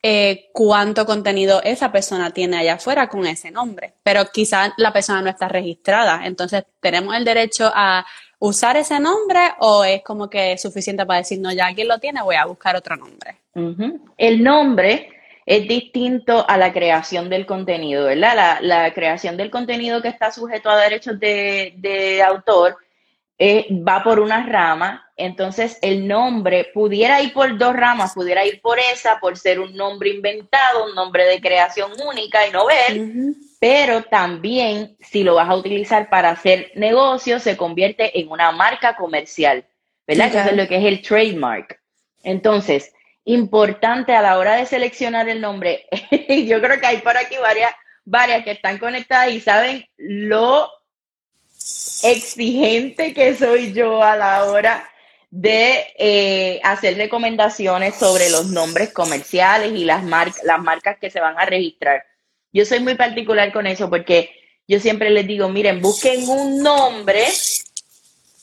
[0.04, 5.22] eh, cuánto contenido esa persona tiene allá afuera con ese nombre, pero quizás la persona
[5.22, 8.06] no está registrada, entonces tenemos el derecho a
[8.40, 12.00] usar ese nombre o es como que es suficiente para decir, no, ya alguien lo
[12.00, 13.38] tiene, voy a buscar otro nombre.
[14.18, 15.10] El nombre
[15.46, 18.60] es distinto a la creación del contenido, ¿verdad?
[18.62, 22.78] La, creación del contenido que está sujeto a derechos de, de autor
[23.40, 28.60] eh, va por una rama, entonces el nombre pudiera ir por dos ramas, pudiera ir
[28.62, 34.04] por esa, por ser un nombre inventado, un nombre de creación única y novel, pero
[34.04, 39.66] también si lo vas a utilizar para hacer negocio, se convierte en una marca comercial,
[40.06, 40.28] ¿verdad?
[40.28, 41.80] Eso es lo que es el trademark.
[42.24, 42.94] Entonces,
[43.26, 45.88] importante a la hora de seleccionar el nombre,
[46.46, 47.74] yo creo que hay por aquí varias,
[48.06, 50.70] varias que están conectadas y saben lo
[52.04, 54.88] exigente que soy yo a la hora
[55.30, 60.04] de eh, hacer recomendaciones sobre los nombres comerciales y las,
[60.44, 62.06] las marcas que se van a registrar.
[62.54, 64.32] Yo soy muy particular con eso porque
[64.68, 67.26] yo siempre les digo, miren, busquen un nombre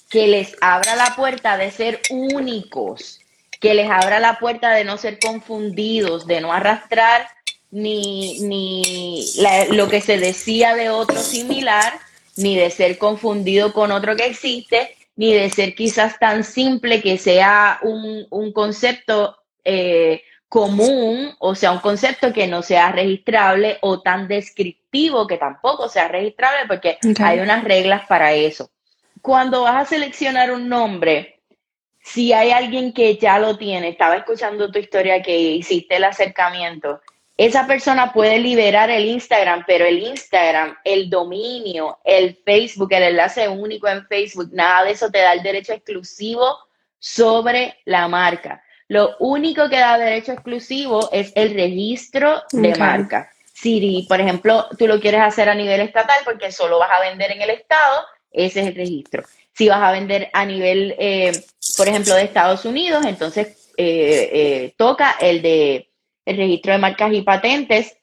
[0.08, 3.20] que les abra la puerta de ser únicos,
[3.60, 7.28] que les abra la puerta de no ser confundidos, de no arrastrar
[7.70, 9.26] ni, ni
[9.70, 11.92] lo que se decía de otro similar,
[12.36, 17.18] ni de ser confundido con otro que existe, ni de ser quizás tan simple que
[17.18, 20.22] sea un, un concepto eh,
[20.54, 26.06] común, o sea, un concepto que no sea registrable o tan descriptivo que tampoco sea
[26.06, 28.70] registrable porque hay unas reglas para eso.
[29.20, 31.40] Cuando vas a seleccionar un nombre,
[32.00, 37.00] si hay alguien que ya lo tiene, estaba escuchando tu historia que hiciste el acercamiento,
[37.36, 43.48] esa persona puede liberar el Instagram, pero el Instagram, el dominio, el Facebook, el enlace
[43.48, 46.46] único en Facebook, nada de eso te da el derecho exclusivo
[47.00, 48.63] sobre la marca.
[48.94, 53.28] Lo único que da derecho exclusivo es el registro de marca.
[53.52, 57.32] Si, por ejemplo, tú lo quieres hacer a nivel estatal porque solo vas a vender
[57.32, 59.24] en el estado, ese es el registro.
[59.52, 61.32] Si vas a vender a nivel, eh,
[61.76, 65.90] por ejemplo, de Estados Unidos, entonces eh, eh, toca el de
[66.24, 67.96] el registro de marcas y patentes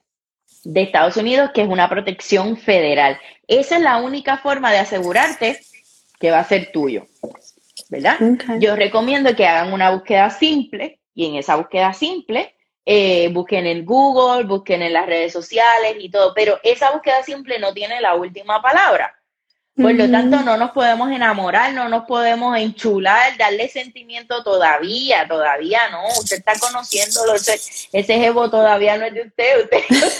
[0.66, 3.18] de Estados Unidos, que es una protección federal.
[3.48, 5.58] Esa es la única forma de asegurarte
[6.20, 7.08] que va a ser tuyo,
[7.90, 8.18] ¿verdad?
[8.60, 13.86] Yo recomiendo que hagan una búsqueda simple y en esa búsqueda simple eh, busquen en
[13.86, 18.16] Google, busquen en las redes sociales y todo, pero esa búsqueda simple no tiene la
[18.16, 19.16] última palabra.
[19.76, 25.90] Por lo tanto, no nos podemos enamorar, no nos podemos enchular, darle sentimiento todavía, todavía
[25.90, 26.08] no.
[26.20, 27.60] Usted está conociéndolo, ese,
[27.94, 29.64] ese todavía no es de usted.
[29.64, 29.84] usted,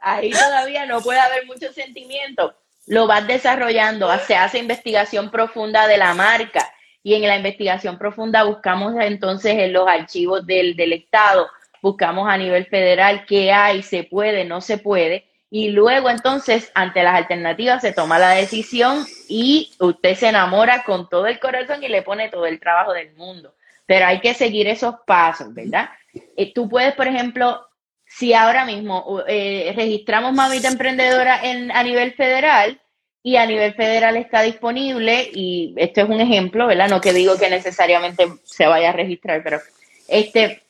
[0.00, 2.54] Ahí todavía no puede haber mucho sentimiento.
[2.86, 6.72] Lo vas desarrollando, se hace investigación profunda de la marca
[7.02, 11.48] y en la investigación profunda buscamos entonces en los archivos del, del Estado,
[11.82, 17.02] buscamos a nivel federal qué hay, se puede, no se puede y luego entonces ante
[17.02, 21.88] las alternativas se toma la decisión y usted se enamora con todo el corazón y
[21.88, 23.54] le pone todo el trabajo del mundo.
[23.86, 25.90] Pero hay que seguir esos pasos, ¿verdad?
[26.36, 27.68] Eh, tú puedes, por ejemplo,
[28.16, 32.80] si ahora mismo eh, registramos Mamita Emprendedora en, a nivel federal
[33.22, 36.88] y a nivel federal está disponible, y esto es un ejemplo, ¿verdad?
[36.88, 39.60] No que digo que necesariamente se vaya a registrar, pero
[40.08, 40.62] este,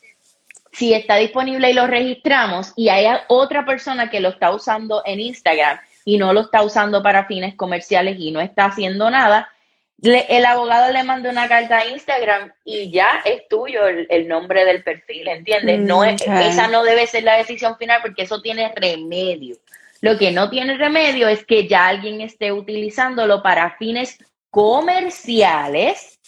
[0.73, 5.21] si está disponible y lo registramos y hay otra persona que lo está usando en
[5.21, 9.47] Instagram y no lo está usando para fines comerciales y no está haciendo nada,
[10.01, 14.83] el abogado le manda una carta a Instagram y ya es tuyo el, nombre del
[14.83, 15.79] perfil, ¿entiendes?
[15.79, 19.55] No es, esa no debe ser la decisión final porque eso tiene remedio.
[20.01, 24.19] Lo que no tiene remedio es que ya alguien esté utilizándolo para fines
[24.51, 26.19] comerciales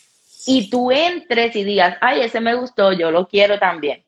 [0.47, 4.03] y tú entres y digas, ay, ese me gustó, yo lo quiero también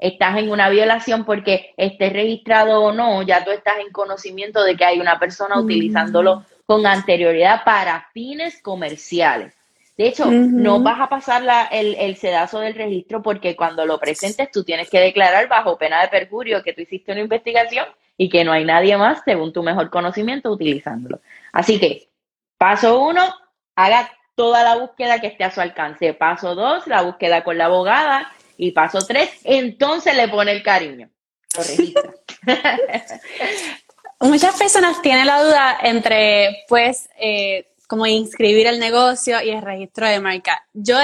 [0.00, 4.76] estás en una violación porque esté registrado o no, ya tú estás en conocimiento de
[4.76, 5.64] que hay una persona mm.
[5.64, 9.52] utilizándolo con anterioridad para fines comerciales.
[9.96, 14.52] De hecho, no vas a pasar el, el, sedazo del registro porque cuando lo presentes
[14.52, 18.44] tú tienes que declarar bajo pena de perjurio que tú hiciste una investigación y que
[18.44, 21.18] no hay nadie más, según tu mejor conocimiento, utilizándolo.
[21.50, 22.08] Así que,
[22.56, 23.34] paso uno,
[23.74, 26.14] haga toda la búsqueda que esté a su alcance.
[26.14, 31.10] Paso dos, la búsqueda con la abogada y paso tres, entonces le pone el cariño.
[31.56, 32.14] Lo registra.
[34.20, 40.06] Muchas personas tienen la duda entre, pues, eh, como inscribir el negocio y el registro
[40.06, 40.66] de marca.
[40.74, 40.96] Yo,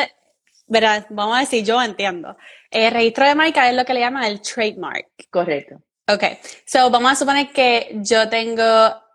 [0.66, 2.36] verdad, vamos a decir, yo entiendo.
[2.70, 5.08] El registro de marca es lo que le llaman el trademark.
[5.30, 5.80] Correcto.
[6.08, 6.22] Ok,
[6.66, 8.62] so vamos a suponer que yo tengo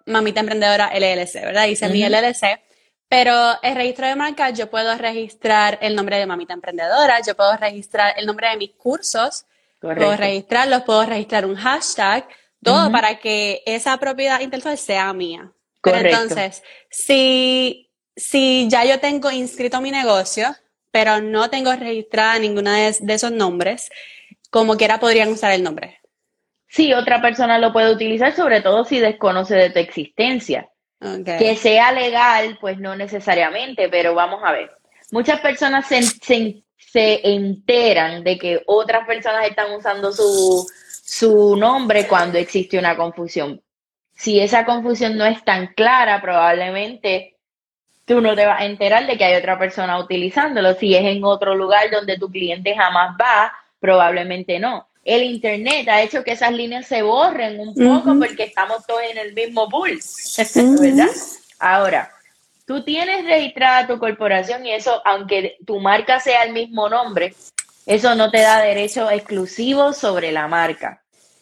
[0.08, 1.68] Mamita Emprendedora LLC, ¿verdad?
[1.68, 2.60] Dice mi LLC.
[3.08, 7.56] Pero el registro de marca, yo puedo registrar el nombre de Mamita Emprendedora, yo puedo
[7.56, 9.46] registrar el nombre de mis cursos,
[9.80, 12.26] puedo registrarlos, puedo registrar un hashtag,
[12.64, 15.52] todo para que esa propiedad intelectual sea mía.
[15.82, 16.10] Correcto.
[16.10, 20.56] entonces, si, si ya yo tengo inscrito mi negocio,
[20.92, 23.90] pero no tengo registrada ninguna de, de esos nombres,
[24.52, 26.02] como quiera podrían usar el nombre.
[26.68, 30.70] Sí, otra persona lo puede utilizar, sobre todo si desconoce de tu existencia.
[31.26, 34.72] Que sea legal, pues no necesariamente, pero vamos a ver.
[35.12, 36.04] Muchas personas se,
[36.78, 40.66] se, enteran de que otras personas están usando su,
[41.12, 43.62] su nombre cuando existe una confusión.
[44.16, 47.36] Si esa confusión no es tan clara, probablemente
[48.06, 50.74] tú no te vas a enterar de que hay otra persona utilizándolo.
[50.76, 56.02] Si es en otro lugar donde tu cliente jamás va, probablemente no el Internet ha
[56.02, 60.00] hecho que esas líneas se borren un poco porque estamos todos en el mismo pool,
[60.80, 61.10] ¿verdad?
[61.60, 62.12] Ahora,
[62.66, 67.34] tú tienes registrada tu corporación y eso, aunque tu marca sea el mismo nombre,
[67.86, 71.01] eso no te da derecho exclusivo sobre la marca.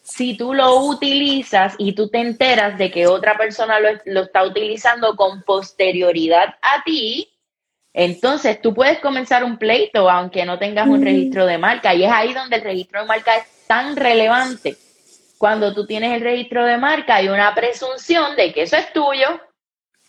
[0.09, 4.43] Si tú lo utilizas y tú te enteras de que otra persona lo, lo está
[4.43, 7.29] utilizando con posterioridad a ti,
[7.93, 11.93] entonces, tú puedes comenzar un pleito aunque no tengas un registro de marca.
[11.93, 14.77] Y es ahí donde el registro de marca es tan relevante.
[15.37, 19.39] Cuando tú tienes el registro de marca hay una presunción de que eso es tuyo,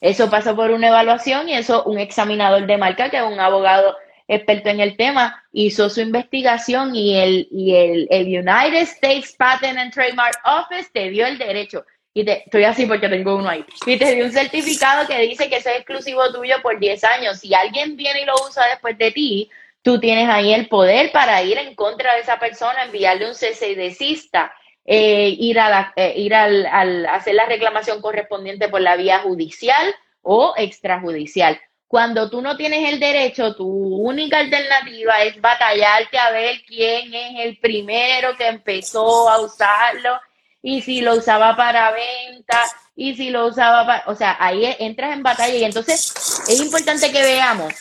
[0.00, 3.96] eso pasa por una evaluación y eso un examinador de marca, que es un abogado
[4.30, 9.76] experto en el tema, hizo su investigación y el, y el, el United States Patent
[9.76, 13.64] and Trademark Office te dio el derecho y te, estoy así porque tengo uno ahí,
[13.86, 17.38] y te dio un certificado que dice que eso es exclusivo tuyo por 10 años.
[17.38, 19.50] Si alguien viene y lo usa después de ti,
[19.82, 23.70] tú tienes ahí el poder para ir en contra de esa persona, enviarle un cese
[23.70, 24.52] y desista,
[24.84, 29.94] eh, ir, a eh, ir al, al, hacer la reclamación correspondiente por la vía judicial
[30.22, 31.60] o extrajudicial.
[31.90, 37.32] Cuando tú no tienes el derecho, tu única alternativa es batallarte a ver quién es
[37.40, 40.20] el primero que empezó a usarlo
[40.62, 42.62] y si lo usaba para venta,
[42.94, 46.14] y si lo usaba para, o sea, ahí entras en batalla y entonces
[46.46, 47.74] es importante que veamos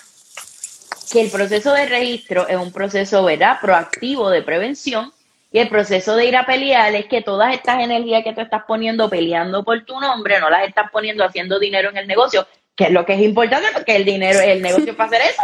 [1.11, 5.13] que el proceso de registro es un proceso, ¿verdad?, proactivo de prevención
[5.51, 8.63] y el proceso de ir a pelear es que todas estas energías que tú estás
[8.67, 12.47] poniendo peleando por tu nombre, no las estás poniendo haciendo dinero en el negocio,
[12.79, 15.43] que es lo que es importante porque el dinero, el negocio para hacer eso,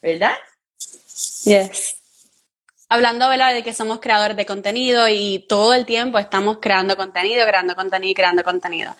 [0.00, 0.34] ¿verdad?
[1.44, 1.96] Yes
[2.92, 3.54] hablando ¿verdad?
[3.54, 8.14] de que somos creadores de contenido y todo el tiempo estamos creando contenido, creando contenido,
[8.14, 8.94] creando contenido.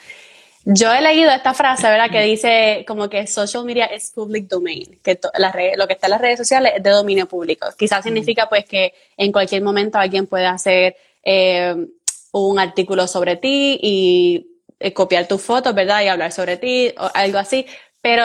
[0.64, 2.10] Yo he leído esta frase, ¿verdad?
[2.10, 5.20] Que dice como que social media es public domain, que
[5.76, 7.66] lo que está en las redes sociales es de dominio público.
[7.76, 11.74] Quizás significa pues que en cualquier momento alguien puede hacer eh,
[12.32, 14.51] un artículo sobre ti y
[14.82, 16.02] eh, copiar tus fotos, ¿verdad?
[16.02, 17.66] Y hablar sobre ti o algo así.
[18.00, 18.24] Pero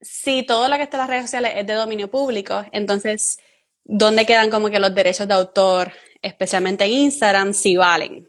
[0.00, 3.38] si todo lo que está en las redes sociales es de dominio público, entonces
[3.84, 8.28] ¿dónde quedan como que los derechos de autor, especialmente en Instagram, si valen?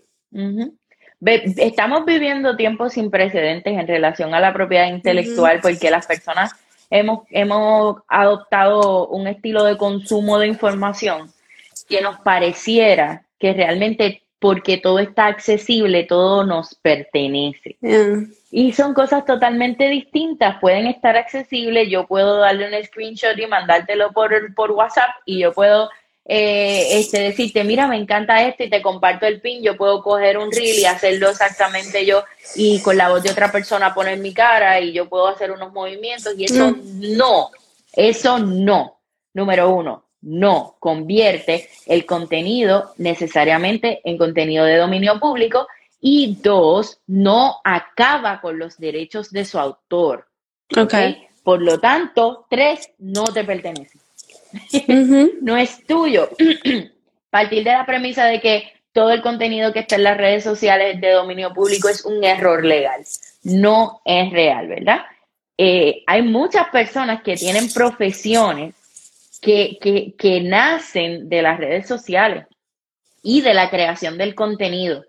[1.22, 6.54] Estamos viviendo tiempos sin precedentes en relación a la propiedad intelectual porque las personas
[6.90, 11.30] hemos, hemos adoptado un estilo de consumo de información
[11.88, 17.78] que nos pareciera que realmente porque todo está accesible, todo nos pertenece.
[18.52, 24.12] Y son cosas totalmente distintas, pueden estar accesibles, yo puedo darle un screenshot y mandártelo
[24.12, 25.90] por, por WhatsApp y yo puedo
[26.26, 30.38] eh, este, decirte, mira, me encanta esto y te comparto el pin, yo puedo coger
[30.38, 32.24] un reel y hacerlo exactamente yo
[32.56, 35.74] y con la voz de otra persona poner mi cara y yo puedo hacer unos
[35.74, 37.18] movimientos y eso mm.
[37.18, 37.50] no,
[37.94, 39.00] eso no,
[39.34, 45.68] número uno no convierte el contenido necesariamente en contenido de dominio público
[46.02, 50.28] y dos, no acaba con los derechos de su autor.
[50.76, 51.28] Okay.
[51.44, 54.00] Por lo tanto, tres, no te pertenece.
[55.42, 56.30] no es tuyo.
[57.30, 61.00] Partir de la premisa de que todo el contenido que está en las redes sociales
[61.00, 63.04] de dominio público es un error legal.
[63.44, 65.02] No es real, ¿verdad?
[65.58, 68.74] Eh, hay muchas personas que tienen profesiones
[69.42, 72.46] que, que, nacen de las redes sociales
[73.22, 75.06] y de la creación del contenido.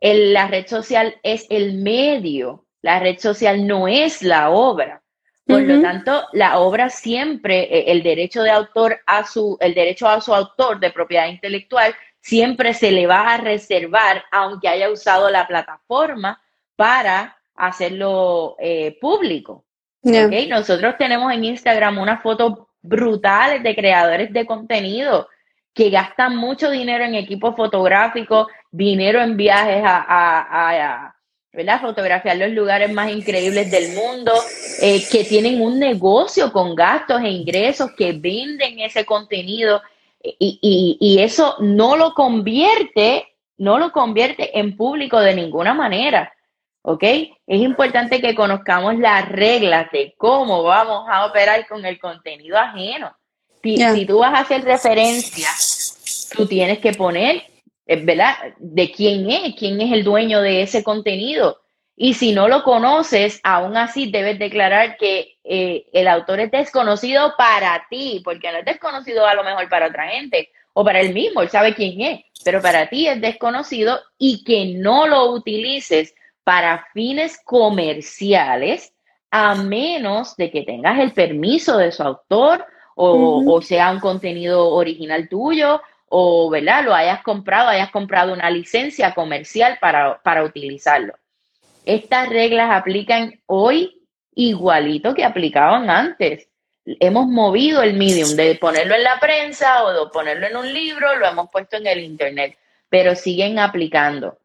[0.00, 5.02] la red social es el medio, la red social no es la obra.
[5.46, 10.08] Por lo tanto, la obra siempre, eh, el derecho de autor a su, el derecho
[10.08, 15.30] a su autor de propiedad intelectual siempre se le va a reservar, aunque haya usado
[15.30, 16.42] la plataforma
[16.74, 19.64] para hacerlo eh, público.
[20.02, 25.28] Nosotros tenemos en Instagram una foto brutales de creadores de contenido
[25.76, 31.14] que gastan mucho dinero en equipos fotográficos, dinero en viajes a, a,
[31.52, 31.80] ¿verdad?
[31.82, 34.32] fotografiar los lugares más increíbles del mundo,
[34.80, 39.82] eh, que tienen un negocio con gastos e ingresos, que venden ese contenido
[40.22, 43.26] y, y, y eso no lo convierte,
[43.58, 46.32] no lo convierte en público de ninguna manera.
[46.86, 47.02] ¿Ok?
[47.02, 53.14] Es importante que conozcamos las reglas de cómo vamos a operar con el contenido ajeno.
[53.60, 55.48] Si, tú vas a hacer referencia,
[56.36, 57.42] tú tienes que poner,
[57.86, 58.36] eh, ¿verdad?
[58.58, 61.58] De quién es, quién es el dueño de ese contenido.
[61.96, 67.34] Y si no lo conoces, aún así debes declarar que eh, el autor es desconocido
[67.36, 71.12] para ti, porque no es desconocido a lo mejor para otra gente o para él
[71.14, 76.14] mismo, él sabe quién es, pero para ti es desconocido y que no lo utilices
[76.46, 78.92] para fines comerciales
[79.32, 85.28] a menos de que tengas el permiso de su autor o, sea un contenido original
[85.28, 86.84] tuyo o, ¿verdad?
[86.84, 91.14] Lo hayas comprado, hayas comprado una licencia comercial para, para utilizarlo.
[91.84, 96.48] Estas reglas aplican hoy igualito que aplicaban antes.
[96.84, 101.16] Hemos movido el medium de ponerlo en la prensa o de ponerlo en un libro,
[101.16, 102.56] lo hemos puesto en el internet,
[102.88, 104.38] pero siguen aplicando.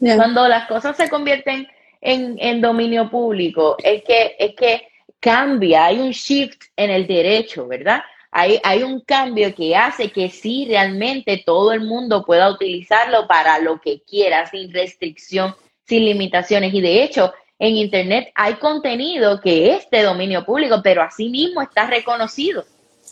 [0.00, 1.68] Cuando las cosas se convierten
[2.00, 4.88] en, en, dominio público, es que, es que
[5.20, 8.00] cambia, hay un shift en el derecho, ¿verdad?
[8.30, 13.58] Hay, hay un cambio que hace que sí realmente todo el mundo pueda utilizarlo para
[13.58, 15.54] lo que quiera, sin restricción
[15.90, 16.72] sin limitaciones.
[16.72, 21.86] Y de hecho, en Internet hay contenido que es de dominio público, pero mismo está
[21.86, 22.64] reconocido.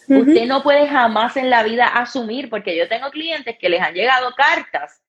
[0.08, 3.92] Usted no puede jamás en la vida asumir, porque yo tengo clientes que les han
[3.92, 5.02] llegado cartas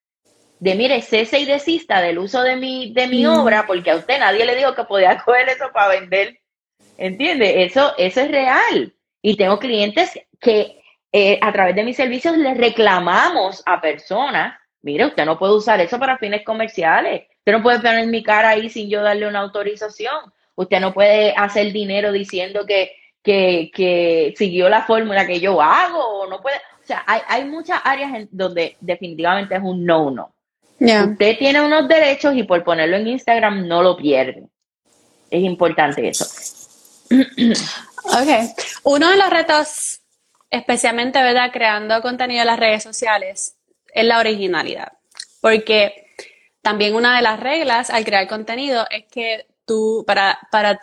[0.60, 4.20] de, mire, cese y desista del uso de mi, de mi obra, porque a usted
[4.20, 6.40] nadie le dijo que podía coger eso para vender.
[6.98, 7.64] ¿Entiende?
[7.64, 8.94] Eso, eso es real.
[9.22, 10.82] Y tengo clientes que
[11.12, 15.80] eh, a través de mis servicios les reclamamos a personas, mire, usted no puede usar
[15.80, 17.28] eso para fines comerciales.
[17.38, 20.34] Usted no puede poner mi cara ahí sin yo darle una autorización.
[20.56, 22.92] Usted no puede hacer dinero diciendo que,
[23.24, 26.28] que, siguió la fórmula que yo hago.
[26.28, 26.58] no puede.
[26.58, 30.34] O sea, hay, hay muchas áreas en donde definitivamente es un no-no.
[30.80, 34.48] Usted tiene unos derechos y por ponerlo en Instagram no lo pierde.
[35.30, 36.26] Es importante eso.
[37.12, 38.30] ok.
[38.84, 40.02] Uno de los retos,
[40.50, 41.52] especialmente, ¿verdad?
[41.52, 43.58] Creando contenido en las redes sociales,
[43.94, 44.94] es la originalidad.
[45.42, 46.08] Porque
[46.62, 50.80] también una de las reglas al crear contenido es que tú, para, para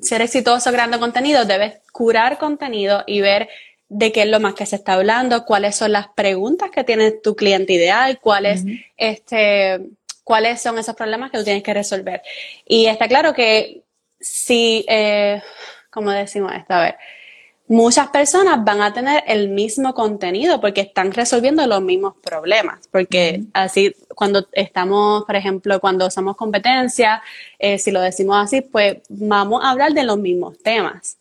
[0.00, 3.48] ser exitoso creando contenido, debes curar contenido y ver
[3.88, 7.12] de qué es lo más que se está hablando, cuáles son las preguntas que tiene
[7.12, 8.64] tu cliente ideal, cuáles,
[8.96, 9.80] este,
[10.24, 12.22] cuáles son esos problemas que tú tienes que resolver.
[12.66, 13.82] Y está claro que
[14.20, 15.42] si, eh,
[15.90, 16.74] ¿cómo decimos esto?
[16.74, 16.96] A ver,
[17.68, 22.88] muchas personas van a tener el mismo contenido porque están resolviendo los mismos problemas.
[22.90, 27.22] Porque así, cuando estamos, por ejemplo, cuando somos competencia,
[27.58, 31.18] eh, si lo decimos así, pues vamos a hablar de los mismos temas.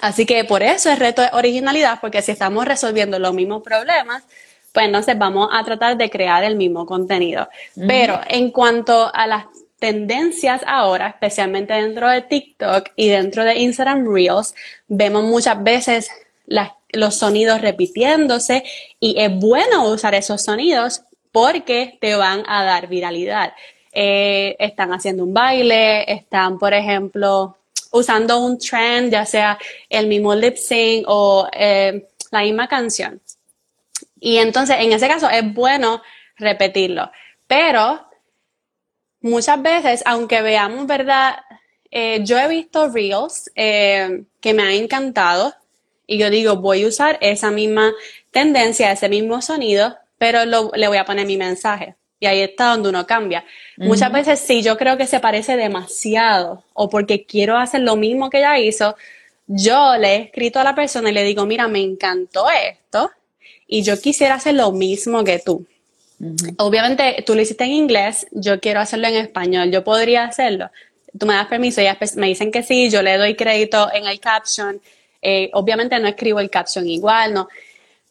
[0.00, 4.24] Así que por eso es reto de originalidad, porque si estamos resolviendo los mismos problemas,
[4.72, 7.48] pues entonces vamos a tratar de crear el mismo contenido.
[7.88, 9.46] Pero en cuanto a las
[9.78, 14.54] tendencias ahora, especialmente dentro de TikTok y dentro de Instagram Reels,
[14.86, 16.10] vemos muchas veces
[16.92, 18.64] los sonidos repitiéndose
[19.00, 23.54] y es bueno usar esos sonidos porque te van a dar viralidad.
[23.92, 27.56] Eh, están haciendo un baile, están, por ejemplo,
[27.96, 33.20] usando un trend, ya sea el mismo lip sync o eh, la misma canción.
[34.20, 36.02] Y entonces, en ese caso, es bueno
[36.36, 37.10] repetirlo.
[37.46, 38.06] Pero
[39.20, 41.36] muchas veces, aunque veamos, ¿verdad?
[41.90, 45.54] Eh, yo he visto reels eh, que me han encantado
[46.06, 47.92] y yo digo, voy a usar esa misma
[48.30, 51.96] tendencia, ese mismo sonido, pero le voy a poner mi mensaje.
[52.26, 53.44] Y ahí está donde uno cambia.
[53.76, 58.30] Muchas veces sí, yo creo que se parece demasiado o porque quiero hacer lo mismo
[58.30, 58.96] que ella hizo,
[59.46, 63.10] yo le he escrito a la persona y le digo, mira, me encantó esto
[63.66, 65.64] y yo quisiera hacer lo mismo que tú.
[66.58, 70.70] Obviamente tú lo hiciste en inglés, yo quiero hacerlo en español, yo podría hacerlo.
[71.18, 74.18] Tú me das permiso, y me dicen que sí, yo le doy crédito en el
[74.18, 74.80] caption.
[75.22, 77.48] Eh, obviamente no escribo el caption igual, no.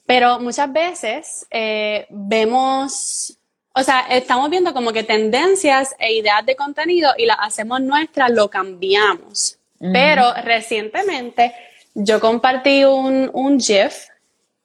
[0.05, 3.37] Pero muchas veces eh, vemos,
[3.77, 8.31] o sea, estamos viendo como que tendencias e ideas de contenido y las hacemos nuestras,
[8.31, 9.59] lo cambiamos.
[9.77, 11.53] Pero recientemente
[11.93, 14.07] yo compartí un, un GIF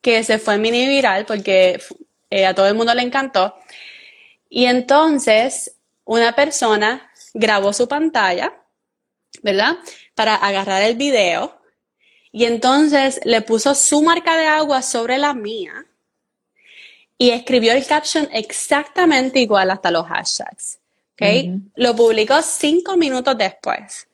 [0.00, 1.80] que se fue mini viral porque
[2.30, 3.56] eh, a todo el mundo le encantó.
[4.48, 8.54] Y entonces una persona grabó su pantalla,
[9.42, 9.76] ¿verdad?
[10.14, 11.60] Para agarrar el video.
[12.30, 15.86] Y entonces le puso su marca de agua sobre la mía
[17.20, 20.78] y escribió el caption exactamente igual hasta los hashtags.
[21.12, 21.52] ¿okay?
[21.76, 24.08] Lo publicó cinco minutos después.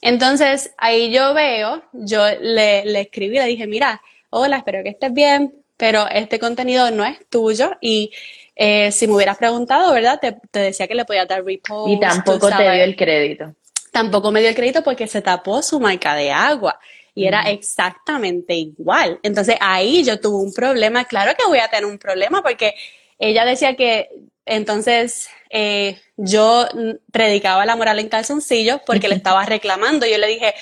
[0.00, 5.12] Entonces ahí yo veo, yo le, le escribí, le dije, mira, hola, espero que estés
[5.12, 8.10] bien pero este contenido no es tuyo y
[8.56, 10.20] eh, si me hubieras preguntado, ¿verdad?
[10.20, 11.92] Te, decía que le podía dar repost.
[11.92, 13.54] Y tampoco te dio el crédito.
[13.92, 16.78] Tampoco me dio el crédito porque se tapó su marca de agua
[17.18, 19.18] y era exactamente igual.
[19.24, 21.04] Entonces ahí yo tuve un problema.
[21.04, 22.76] Claro que voy a tener un problema porque
[23.18, 24.08] ella decía que
[24.46, 26.68] entonces eh, yo
[27.10, 30.06] predicaba la moral en calzoncillos porque le estaba reclamando.
[30.06, 30.54] Yo le dije,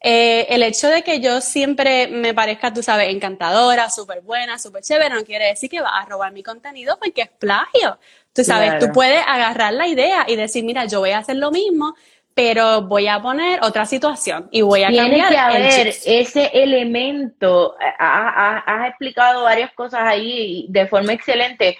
[0.00, 4.82] eh, el hecho de que yo siempre me parezca, tú sabes, encantadora, súper buena, súper
[4.82, 7.98] chévere, no quiere decir que vas a robar mi contenido porque es plagio.
[8.34, 11.50] Tú sabes, tú puedes agarrar la idea y decir, mira, yo voy a hacer lo
[11.50, 11.94] mismo,
[12.34, 17.74] pero voy a poner otra situación y voy a Tiene cambiar que haber ese elemento,
[17.98, 21.78] has explicado varias cosas ahí de forma excelente,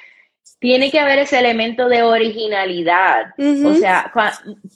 [0.59, 3.35] tiene que haber ese elemento de originalidad.
[3.65, 4.13] O sea,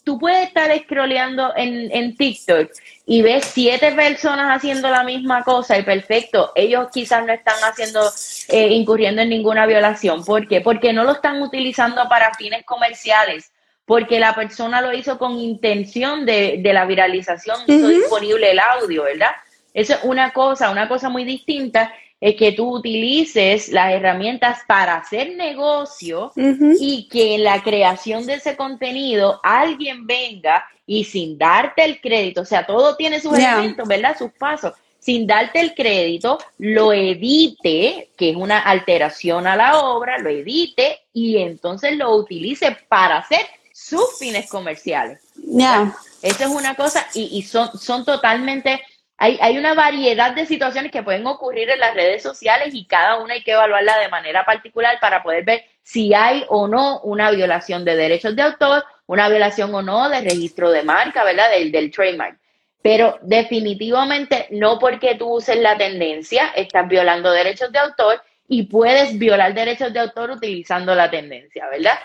[0.02, 2.70] tú puedes estar scrolleando en, en TikTok
[3.06, 8.00] y ves siete personas haciendo la misma cosa y perfecto, ellos quizás no están haciendo,
[8.48, 10.24] eh, incurriendo en ninguna violación.
[10.24, 10.60] ¿Por qué?
[10.60, 13.52] Porque no lo están utilizando para fines comerciales
[13.86, 19.04] porque la persona lo hizo con intención de, de la viralización, hizo disponible el audio,
[19.04, 19.30] ¿verdad?
[19.72, 24.96] Eso es una cosa, una cosa muy distinta es que tú utilices las herramientas para
[24.96, 31.84] hacer negocio y que en la creación de ese contenido alguien venga y sin darte
[31.84, 34.16] el crédito, o sea, todo tiene sus elementos, ¿verdad?
[34.16, 40.18] Sus pasos, sin darte el crédito, lo edite, que es una alteración a la obra,
[40.18, 43.40] lo edite y entonces lo utilice para hacer
[43.76, 45.20] sus fines comerciales.
[45.36, 45.94] Ya.
[46.22, 48.82] Esa es una cosa y, y son, son totalmente
[49.18, 53.18] hay, hay, una variedad de situaciones que pueden ocurrir en las redes sociales y cada
[53.18, 57.30] una hay que evaluarla de manera particular para poder ver si hay o no una
[57.30, 61.50] violación de derechos de autor, una violación o no de registro de marca, ¿verdad?
[61.50, 62.38] Del, del trademark.
[62.82, 69.18] Pero definitivamente no porque tú uses la tendencia, estás violando derechos de autor y puedes
[69.18, 71.98] violar derechos de autor utilizando la tendencia, ¿verdad?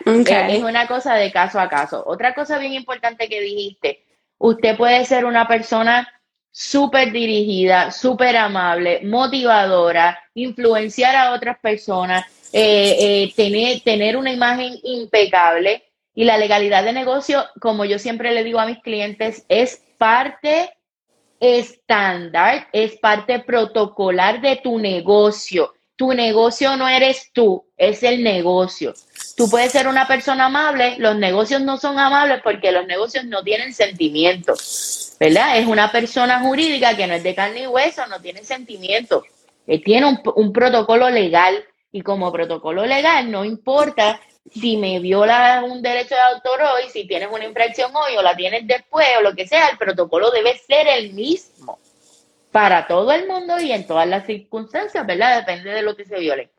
[0.49, 2.03] Es una cosa de caso a caso.
[2.05, 4.03] Otra cosa bien importante que dijiste,
[4.37, 6.07] usted puede ser una persona
[6.51, 14.73] súper dirigida, súper amable, motivadora, influenciar a otras personas, eh, eh, tener, tener una imagen
[14.83, 15.83] impecable.
[16.13, 20.71] Y la legalidad de negocio, como yo siempre le digo a mis clientes, es parte
[21.39, 25.73] estándar, es parte protocolar de tu negocio.
[25.95, 28.93] Tu negocio no eres tú, es el negocio.
[29.37, 33.43] Tú puedes ser una persona amable, los negocios no son amables porque los negocios no
[33.43, 35.11] tienen sentimientos.
[35.21, 35.59] ¿verdad?
[35.59, 39.23] Es una persona jurídica que no es de carne y hueso, no tiene sentimientos.
[39.85, 44.19] tiene un, un, protocolo legal y como protocolo legal no importa
[44.51, 48.35] si me viola un derecho de autor hoy, si tienes una infracción hoy o la
[48.35, 51.77] tienes después o lo que sea, el protocolo debe ser el mismo
[52.51, 55.39] para todo el mundo y en todas las circunstancias, ¿verdad?
[55.39, 56.51] Depende de lo que se viole.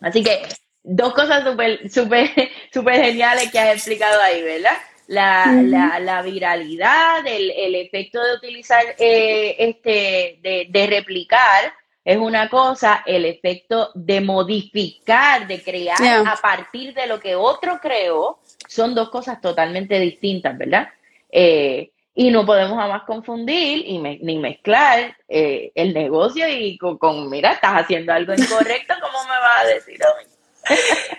[0.00, 0.42] Así que
[0.82, 2.30] dos cosas súper, súper,
[2.72, 4.76] súper geniales que has explicado ahí, ¿verdad?
[5.08, 11.72] la, la, la viralidad, el, el, efecto de utilizar, eh, este, de, de, replicar
[12.04, 17.80] es una cosa, el efecto de modificar, de crear a partir de lo que otro
[17.80, 20.88] creó, son dos cosas totalmente distintas, ¿verdad?
[21.30, 27.28] Eh, y no podemos jamás confundir y ni mezclar eh, el negocio y con, con,
[27.28, 30.76] mira, estás haciendo algo incorrecto, ¿cómo me vas a decir a mí?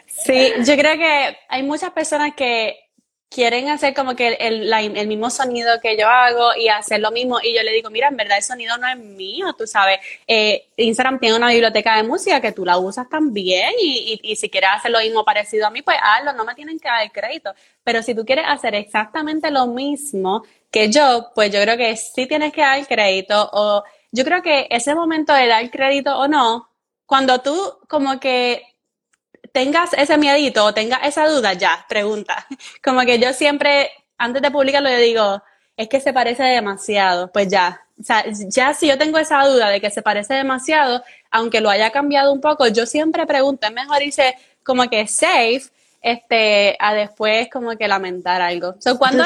[0.08, 2.80] Sí, yo creo que hay muchas personas que
[3.30, 7.40] quieren hacer como que el, el, mismo sonido que yo hago y hacer lo mismo.
[7.44, 10.00] Y yo le digo, mira, en verdad el sonido no es mío, tú sabes.
[10.26, 14.36] Eh, Instagram tiene una biblioteca de música que tú la usas también y, y, y,
[14.36, 17.12] si quieres hacer lo mismo parecido a mí, pues hazlo, no me tienen que dar
[17.12, 17.54] crédito.
[17.84, 22.28] Pero si tú quieres hacer exactamente lo mismo que yo, pues yo creo que sí
[22.28, 26.70] tienes que dar crédito o yo creo que ese momento de dar crédito o no,
[27.06, 27.56] cuando tú
[27.88, 28.64] como que
[29.52, 32.46] tengas ese miedito o tengas esa duda, ya, pregunta.
[32.84, 35.44] Como que yo siempre, antes de publicarlo, yo digo,
[35.76, 37.82] es que se parece demasiado, pues ya.
[38.00, 41.70] O sea, ya si yo tengo esa duda de que se parece demasiado, aunque lo
[41.70, 45.64] haya cambiado un poco, yo siempre pregunto, es mejor irse como que safe,
[46.02, 48.76] este, a después como que lamentar algo.
[48.80, 49.24] So, ¿cuándo,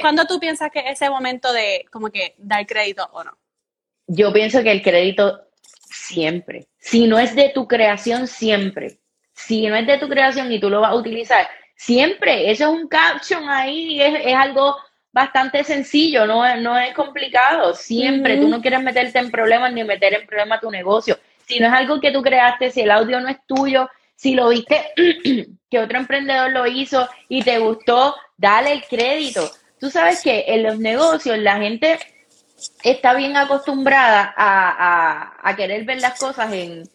[0.00, 3.36] ¿Cuándo tú piensas que ese momento de como que dar crédito o no?
[4.06, 8.98] Yo pienso que el crédito siempre, si no es de tu creación, siempre
[9.46, 12.70] si no es de tu creación y tú lo vas a utilizar, siempre, eso es
[12.70, 14.76] un caption ahí, es, es algo
[15.12, 20.14] bastante sencillo, no, no es complicado, siempre, tú no quieres meterte en problemas ni meter
[20.14, 21.18] en problemas tu negocio.
[21.46, 23.90] Si no es algo que tú creaste, si el audio no es tuyo,
[24.22, 24.92] si lo viste
[25.68, 29.50] que otro emprendedor lo hizo y te gustó, dale el crédito.
[29.80, 31.98] Tú sabes que en los negocios la gente
[32.84, 36.88] está bien acostumbrada a, a, a querer ver las cosas en,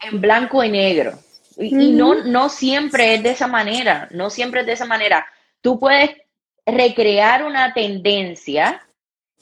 [0.00, 1.18] en blanco y negro.
[1.58, 5.26] Y, no, no siempre es de esa manera, no siempre es de esa manera.
[5.60, 6.12] Tú puedes
[6.64, 8.80] recrear una tendencia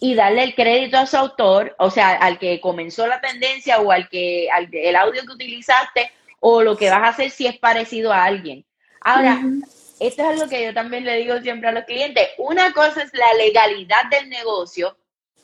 [0.01, 3.93] y darle el crédito a su autor, o sea, al que comenzó la tendencia o
[3.93, 6.11] al que al, el audio que utilizaste
[6.45, 8.67] o lo que vas a hacer si es parecido a alguien.
[9.01, 9.41] Ahora,
[10.01, 12.31] esto es algo que yo también le digo siempre a los clientes.
[12.37, 14.97] Una cosa es la legalidad del negocio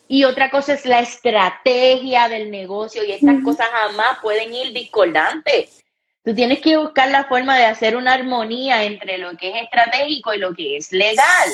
[0.08, 5.84] y otra cosa es la estrategia del negocio y estas cosas jamás pueden ir discordantes.
[6.24, 10.34] Tú tienes que buscar la forma de hacer una armonía entre lo que es estratégico
[10.34, 11.48] y lo que es legal,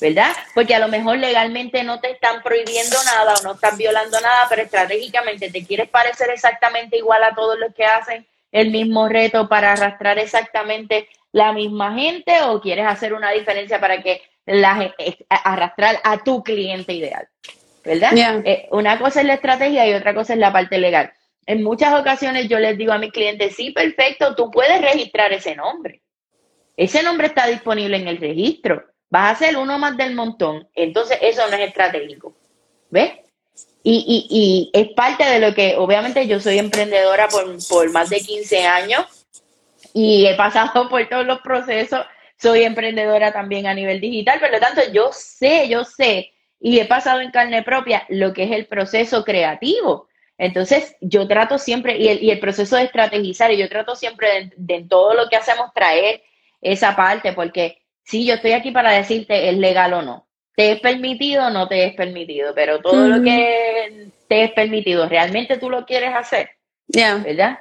[0.00, 0.34] ¿verdad?
[0.54, 4.46] Porque a lo mejor legalmente no te están prohibiendo nada o no están violando nada,
[4.48, 9.48] pero estratégicamente te quieres parecer exactamente igual a todos los que hacen el mismo reto
[9.48, 14.94] para arrastrar exactamente la misma gente o quieres hacer una diferencia para que la,
[15.28, 17.28] arrastrar a tu cliente ideal,
[17.84, 18.42] ¿verdad?
[18.44, 21.12] Eh, una cosa es la estrategia y otra cosa es la parte legal.
[21.46, 25.54] En muchas ocasiones yo les digo a mis clientes, sí, perfecto, tú puedes registrar ese
[25.54, 26.02] nombre.
[26.76, 28.84] Ese nombre está disponible en el registro.
[29.10, 30.68] Vas a ser uno más del montón.
[30.74, 32.36] Entonces eso no es estratégico.
[32.90, 33.12] ¿Ves?
[33.90, 38.20] Y, y, y es parte de lo que, obviamente yo soy emprendedora por, más de
[38.20, 39.06] 15 años
[39.94, 42.04] y he pasado por todos los procesos.
[42.36, 46.84] Soy emprendedora también a nivel digital, por lo tanto, yo sé, yo sé y he
[46.84, 50.06] pasado en carne propia lo que es el proceso creativo.
[50.36, 54.52] Entonces, yo trato siempre, y el, y el proceso de estrategizar, y yo trato siempre
[54.54, 56.22] de, en todo lo que hacemos traer
[56.60, 60.27] esa parte, porque sí, yo estoy aquí para decirte, ¿es legal o no?
[60.58, 62.52] ¿Te es permitido o no te es permitido?
[62.52, 66.50] Pero todo lo que te es permitido, ¿realmente tú lo quieres hacer?
[66.88, 67.14] Ya.
[67.18, 67.60] ¿Verdad?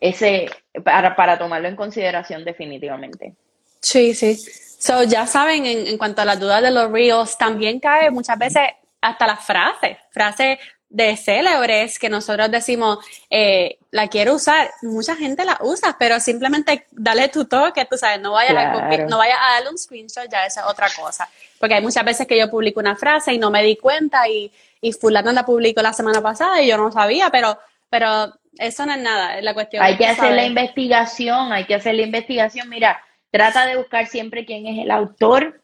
[0.00, 0.48] ese,
[0.84, 3.34] para, para tomarlo en consideración definitivamente.
[3.80, 4.36] Sí, sí.
[4.36, 8.38] So, ya saben, en, en cuanto a las dudas de los reels, también cae muchas
[8.38, 8.62] veces
[9.00, 10.56] hasta las frases, frases
[10.90, 12.98] de célebres que nosotros decimos,
[13.30, 18.20] eh, la quiero usar, mucha gente la usa, pero simplemente dale tu toque, tú sabes,
[18.20, 21.28] no vayas, a, no vaya a darle un screenshot, ya esa es otra cosa.
[21.60, 24.52] Porque hay muchas veces que yo publico una frase y no me di cuenta y,
[24.80, 27.56] y fulano la publicó la semana pasada y yo no sabía, pero,
[27.88, 29.84] pero eso no es nada, es la cuestión.
[29.84, 32.68] Hay que hacer la investigación, hay que hacer la investigación.
[32.68, 35.62] Mira, trata de buscar siempre quién es el autor.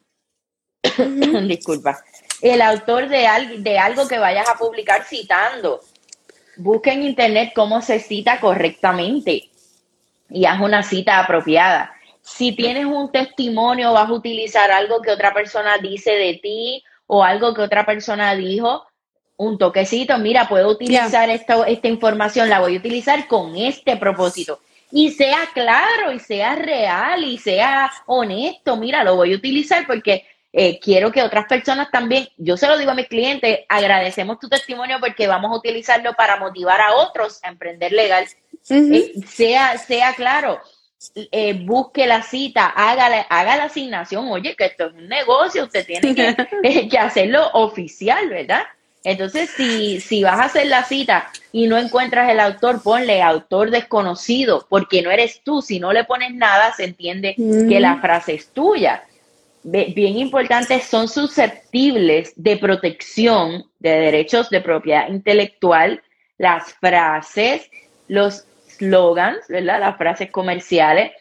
[1.47, 2.01] Disculpa.
[2.41, 3.27] El autor de,
[3.57, 5.81] de algo que vayas a publicar citando.
[6.57, 9.49] Busca en internet cómo se cita correctamente
[10.29, 11.93] y haz una cita apropiada.
[12.21, 17.23] Si tienes un testimonio, vas a utilizar algo que otra persona dice de ti o
[17.23, 18.85] algo que otra persona dijo,
[19.37, 24.59] un toquecito, mira, puedo utilizar esta, esta información, la voy a utilizar con este propósito.
[24.91, 30.25] Y sea claro, y sea real, y sea honesto, mira, lo voy a utilizar porque
[30.59, 34.49] eh, quiero que otras personas también, yo se lo digo a mis clientes, agradecemos tu
[34.49, 38.25] testimonio porque vamos a utilizarlo para motivar a otros a emprender legal.
[38.67, 40.59] Eh, sea, sea claro,
[41.31, 45.85] eh, busque la cita, haga haga la asignación, oye, que esto es un negocio, usted
[45.85, 48.63] tiene que, que hacerlo oficial, ¿verdad?
[49.03, 53.69] Entonces, si, si vas a hacer la cita y no encuentras el autor, ponle autor
[53.69, 55.61] desconocido, porque no eres tú.
[55.61, 59.03] Si no le pones nada, se entiende que la frase es tuya.
[59.69, 66.01] Bien importante, son susceptibles de protección de derechos de propiedad intelectual,
[66.37, 67.69] las frases,
[68.07, 69.81] los slogans, ¿verdad?
[69.81, 71.11] Las frases comerciales,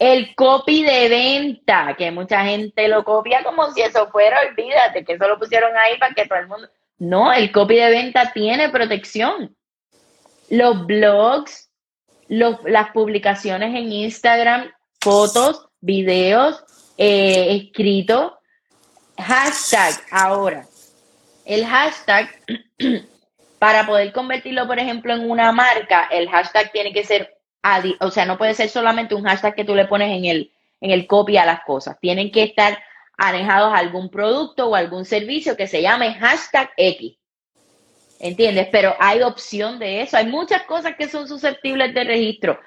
[0.00, 5.12] el copy de venta, que mucha gente lo copia como si eso fuera, olvídate, que
[5.12, 6.68] eso lo pusieron ahí para que todo el mundo
[6.98, 9.54] no, el copy de venta tiene protección.
[10.48, 11.70] Los blogs,
[12.28, 14.70] las publicaciones en Instagram,
[15.00, 16.64] fotos, videos,
[16.96, 18.38] eh, escrito,
[19.18, 20.66] hashtag ahora.
[21.44, 22.28] El hashtag,
[23.58, 27.36] para poder convertirlo, por ejemplo, en una marca, el hashtag tiene que ser,
[28.00, 30.90] o sea, no puede ser solamente un hashtag que tú le pones en el, en
[30.90, 31.96] el copy a las cosas.
[32.00, 32.78] Tienen que estar
[33.16, 37.16] anejados a algún producto o algún servicio que se llame hashtag X.
[38.18, 38.68] ¿Entiendes?
[38.72, 40.16] Pero hay opción de eso.
[40.16, 42.58] Hay muchas cosas que son susceptibles de registro.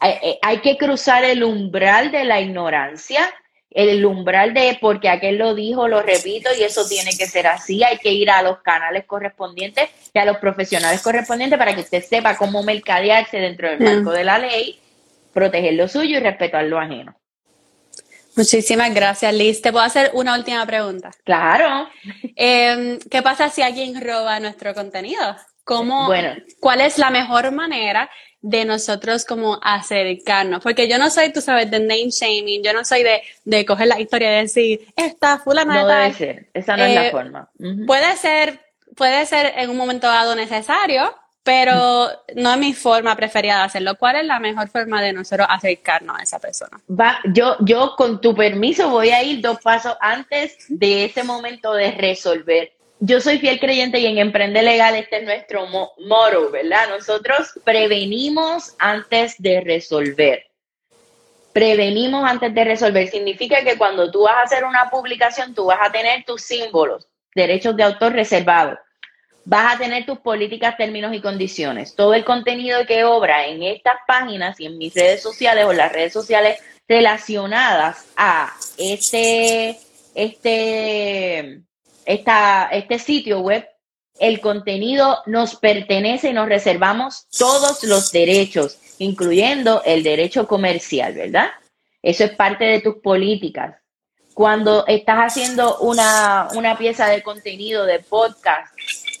[0.00, 3.32] Hay, hay, que cruzar el umbral de la ignorancia,
[3.74, 7.82] el umbral de porque aquel lo dijo, lo repito, y eso tiene que ser así.
[7.82, 12.02] Hay que ir a los canales correspondientes y a los profesionales correspondientes para que usted
[12.04, 14.78] sepa cómo mercadearse dentro del marco de la ley,
[15.32, 17.16] proteger lo suyo y respetar lo ajeno.
[18.34, 19.60] Muchísimas gracias, Liz.
[19.60, 21.10] ¿Te puedo hacer una última pregunta?
[21.24, 21.88] Claro.
[22.34, 25.36] Em, ¿Qué pasa si alguien roba nuestro contenido?
[25.64, 26.34] ¿Cómo, bueno.
[26.58, 28.10] ¿Cuál es la mejor manera
[28.42, 30.62] de nosotros como acercarnos?
[30.62, 33.86] Porque yo no soy, tú sabes, de name shaming, yo no soy de, de coger
[33.86, 37.48] la historia y decir, esta fulana No debe ser, esa no es la eh, forma.
[37.86, 38.60] Puede ser,
[38.96, 43.96] puede ser en un momento dado necesario, pero no es mi forma preferida de hacerlo.
[43.96, 46.80] ¿Cuál es la mejor forma de nosotros acercarnos a esa persona?
[46.88, 51.72] Va, yo, yo con tu permiso voy a ir dos pasos antes de ese momento
[51.72, 52.72] de resolver.
[53.04, 56.88] Yo soy fiel creyente y en Emprende Legal este es nuestro moro, ¿verdad?
[56.88, 60.46] Nosotros prevenimos antes de resolver.
[61.52, 63.08] prevenimos antes de resolver.
[63.08, 67.08] Significa que cuando tú vas a hacer una publicación, tú vas a tener tus símbolos,
[67.34, 68.78] derechos de autor reservados.
[69.44, 71.96] Vas a tener tus políticas, términos y condiciones.
[71.96, 75.92] Todo el contenido que obra en estas páginas y en mis redes sociales o las
[75.92, 79.76] redes sociales relacionadas a este,
[80.14, 81.62] este,
[82.06, 83.68] esta, este sitio web,
[84.18, 91.48] el contenido nos pertenece y nos reservamos todos los derechos incluyendo el derecho comercial, ¿verdad?
[92.02, 93.76] Eso es parte de tus políticas.
[94.34, 96.48] Cuando estás haciendo una,
[96.78, 98.72] pieza de contenido de podcast,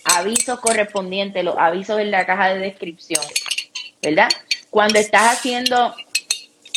[0.04, 3.22] avisos correspondientes, los avisos en la caja de descripción,
[4.00, 4.28] ¿verdad?
[4.70, 5.94] Cuando estás haciendo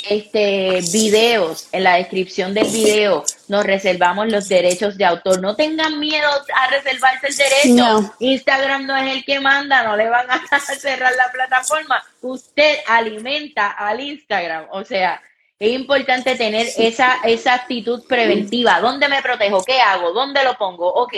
[0.10, 5.41] este videos, en la descripción del video nos reservamos los derechos de autor.
[5.41, 8.16] No tengan miedo a reservarse el derecho.
[8.20, 12.03] Instagram no es el que manda, no le van a cerrar la plataforma.
[12.22, 14.68] Usted alimenta al Instagram.
[14.72, 15.22] O sea,
[15.60, 18.80] es importante tener esa, esa actitud preventiva.
[18.80, 19.64] ¿Dónde me protejo?
[19.64, 20.12] ¿Qué hago?
[20.12, 20.88] ¿Dónde lo pongo?
[20.88, 21.14] Ok.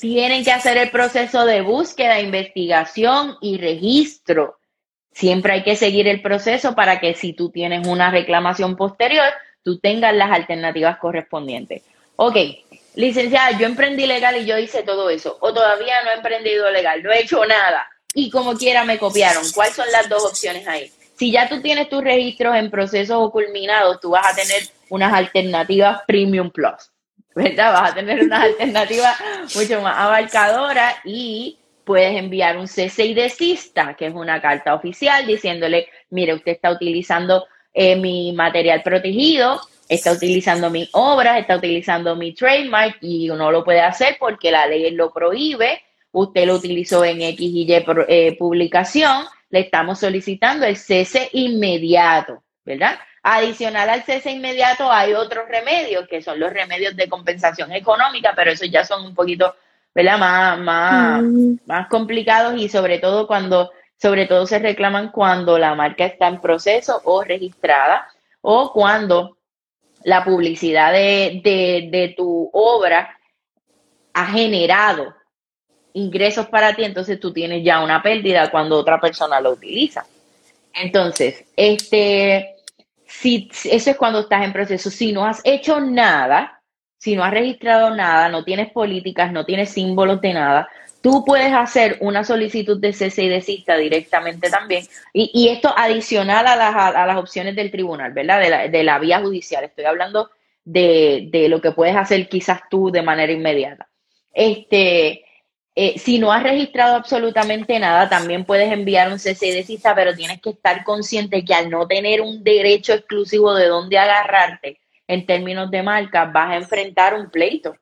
[0.00, 4.58] Tienen que hacer el proceso de búsqueda, investigación y registro
[5.14, 9.78] Siempre hay que seguir el proceso para que si tú tienes una reclamación posterior, tú
[9.78, 11.82] tengas las alternativas correspondientes.
[12.16, 12.36] Ok,
[12.96, 17.02] licenciada, yo emprendí legal y yo hice todo eso, o todavía no he emprendido legal,
[17.02, 19.44] no he hecho nada, y como quiera me copiaron.
[19.54, 20.90] ¿Cuáles son las dos opciones ahí?
[21.16, 25.12] Si ya tú tienes tus registros en procesos o culminados, tú vas a tener unas
[25.12, 26.90] alternativas Premium Plus,
[27.36, 27.72] ¿verdad?
[27.72, 29.16] Vas a tener unas alternativas
[29.54, 35.26] mucho más abarcadoras y puedes enviar un cese y desista, que es una carta oficial
[35.26, 42.16] diciéndole, mire, usted está utilizando eh, mi material protegido, está utilizando mi obra, está utilizando
[42.16, 45.82] mi trademark y no lo puede hacer porque la ley lo prohíbe,
[46.12, 52.42] usted lo utilizó en X y Y eh, publicación, le estamos solicitando el cese inmediato,
[52.64, 52.98] ¿verdad?
[53.22, 58.50] Adicional al cese inmediato hay otros remedios, que son los remedios de compensación económica, pero
[58.50, 59.54] esos ya son un poquito
[59.94, 60.18] ¿verdad?
[60.18, 61.54] Más, más, mm.
[61.66, 66.40] más complicados y sobre todo cuando, sobre todo se reclaman cuando la marca está en
[66.40, 68.08] proceso o registrada
[68.40, 69.38] o cuando
[70.02, 73.18] la publicidad de, de, de tu obra
[74.12, 75.14] ha generado
[75.94, 80.04] ingresos para ti, entonces tú tienes ya una pérdida cuando otra persona lo utiliza.
[80.74, 82.56] Entonces, este,
[83.06, 84.90] si, eso es cuando estás en proceso.
[84.90, 86.60] Si no has hecho nada,
[87.04, 90.70] si no has registrado nada, no tienes políticas, no tienes símbolos de nada,
[91.02, 94.86] tú puedes hacer una solicitud de cese y desista directamente también.
[95.12, 98.40] Y, esto adicional a las, a las, opciones del tribunal, ¿verdad?
[98.40, 99.64] De la, de la vía judicial.
[99.64, 100.30] Estoy hablando
[100.64, 103.86] de, de, lo que puedes hacer quizás tú de manera inmediata.
[104.32, 105.26] Este,
[105.74, 110.14] eh, si no has registrado absolutamente nada, también puedes enviar un cese y desista, pero
[110.14, 115.26] tienes que estar consciente que al no tener un derecho exclusivo de dónde agarrarte, en
[115.26, 117.76] términos de marca, vas a enfrentar un pleito.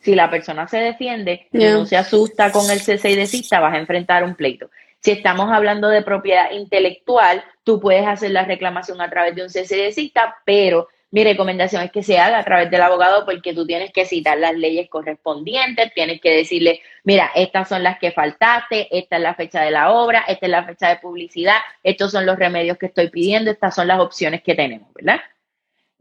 [0.00, 3.74] Si la persona se defiende y no se asusta con el cese y desista, vas
[3.74, 4.68] a enfrentar un pleito.
[5.00, 9.50] Si estamos hablando de propiedad intelectual, tú puedes hacer la reclamación a través de un
[9.50, 13.52] cese y desista, pero mi recomendación es que se haga a través del abogado porque
[13.52, 18.12] tú tienes que citar las leyes correspondientes, tienes que decirle, mira, estas son las que
[18.12, 22.12] faltaste, esta es la fecha de la obra, esta es la fecha de publicidad, estos
[22.12, 25.20] son los remedios que estoy pidiendo, estas son las opciones que tenemos, ¿verdad?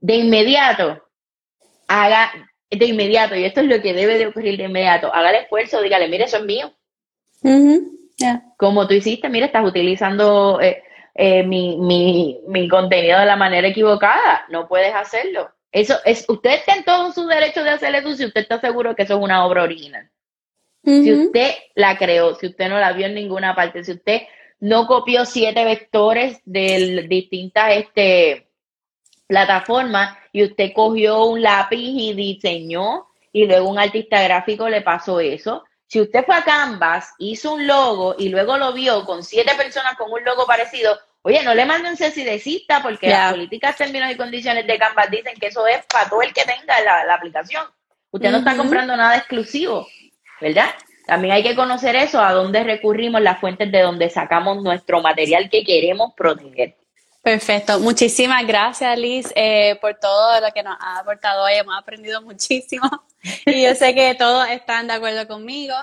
[0.01, 1.01] De inmediato,
[1.87, 2.31] haga
[2.69, 5.81] de inmediato, y esto es lo que debe de ocurrir de inmediato, haga el esfuerzo,
[5.81, 6.73] dígale, mire, eso es mío.
[8.57, 10.83] Como tú hiciste, mira, estás utilizando eh,
[11.15, 15.49] eh, mi, mi, mi, contenido de la manera equivocada, no puedes hacerlo.
[15.71, 18.95] Eso es, usted está en todo su derecho de hacer eso si usted está seguro
[18.95, 20.09] que eso es una obra original.
[20.83, 24.21] Si usted la creó, si usted no la vio en ninguna parte, si usted
[24.59, 28.50] no copió siete vectores de distintas este,
[29.31, 35.21] plataforma y usted cogió un lápiz y diseñó y luego un artista gráfico le pasó
[35.21, 35.63] eso.
[35.87, 39.95] Si usted fue a Canvas, hizo un logo y luego lo vio con siete personas
[39.95, 44.67] con un logo parecido, oye, no le manden cita porque las políticas, términos y condiciones
[44.67, 47.63] de Canvas dicen que eso es para todo el que tenga la, aplicación.
[48.11, 49.87] Usted no está comprando nada exclusivo,
[50.41, 50.71] ¿verdad?
[51.07, 55.49] También hay que conocer eso, a dónde recurrimos, las fuentes de donde sacamos nuestro material
[55.49, 56.80] que queremos proteger.
[57.21, 57.79] Perfecto.
[57.79, 61.53] Muchísimas gracias, Liz, eh, por todo lo que nos ha aportado hoy.
[61.53, 62.89] Hemos aprendido muchísimo
[63.45, 65.75] y yo sé que todos están de acuerdo conmigo.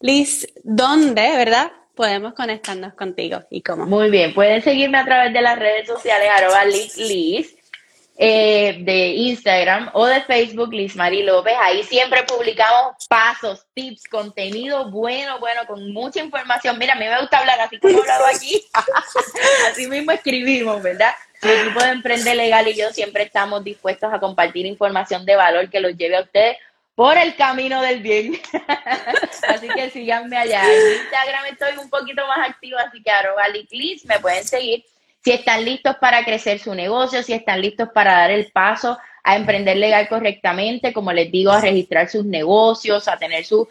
[0.00, 1.72] Liz, ¿dónde, verdad?
[1.94, 3.86] Podemos conectarnos contigo y cómo.
[3.86, 7.56] Muy bien, pueden seguirme a través de las redes sociales, arroba Liz, Liz
[8.18, 11.54] eh, de Instagram o de Facebook, Liz Mari López.
[11.60, 16.78] Ahí siempre publicamos pasos, tips, contenido bueno, bueno, con mucha información.
[16.78, 18.64] Mira, a mí me gusta hablar así como he hablado aquí.
[19.70, 21.14] así mismo escribimos, ¿verdad?
[21.42, 25.70] Mi equipo de Emprende Legal y yo siempre estamos dispuestos a compartir información de valor
[25.70, 26.56] que los lleve a ustedes
[26.94, 28.40] por el camino del bien.
[29.48, 30.62] así que síganme allá.
[30.64, 34.84] En Instagram estoy un poquito más activo, así que arroba Liclis, me pueden seguir.
[35.24, 39.36] Si están listos para crecer su negocio, si están listos para dar el paso a
[39.36, 43.68] emprender legal correctamente, como les digo, a registrar sus negocios, a tener sus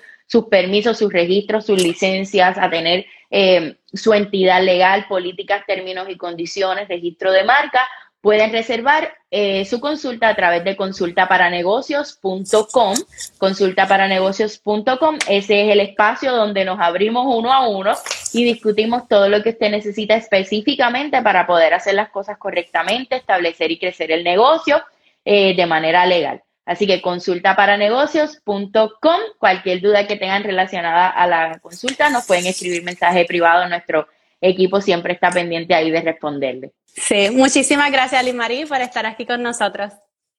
[0.49, 6.87] permisos, sus registros, sus licencias, a tener eh, su entidad legal, políticas, términos y condiciones,
[6.87, 7.85] registro de marca,
[8.22, 12.95] pueden reservar eh, su consulta a través de consultaparanegocios.com.
[13.38, 17.93] Consultaparanegocios.com, ese es el espacio donde nos abrimos uno a uno
[18.34, 23.72] y discutimos todo lo que usted necesita específicamente para poder hacer las cosas correctamente, establecer
[23.72, 24.84] y crecer el negocio
[25.26, 26.43] eh, de manera legal.
[26.63, 33.26] Así que consultaparanegocios.com, cualquier duda que tengan relacionada a la consulta, nos pueden escribir mensaje
[33.26, 33.67] privado.
[33.67, 34.07] Nuestro
[34.41, 36.71] equipo siempre está pendiente ahí de responderle.
[36.85, 39.93] Sí, muchísimas gracias, Liz Marie, por estar aquí con nosotros.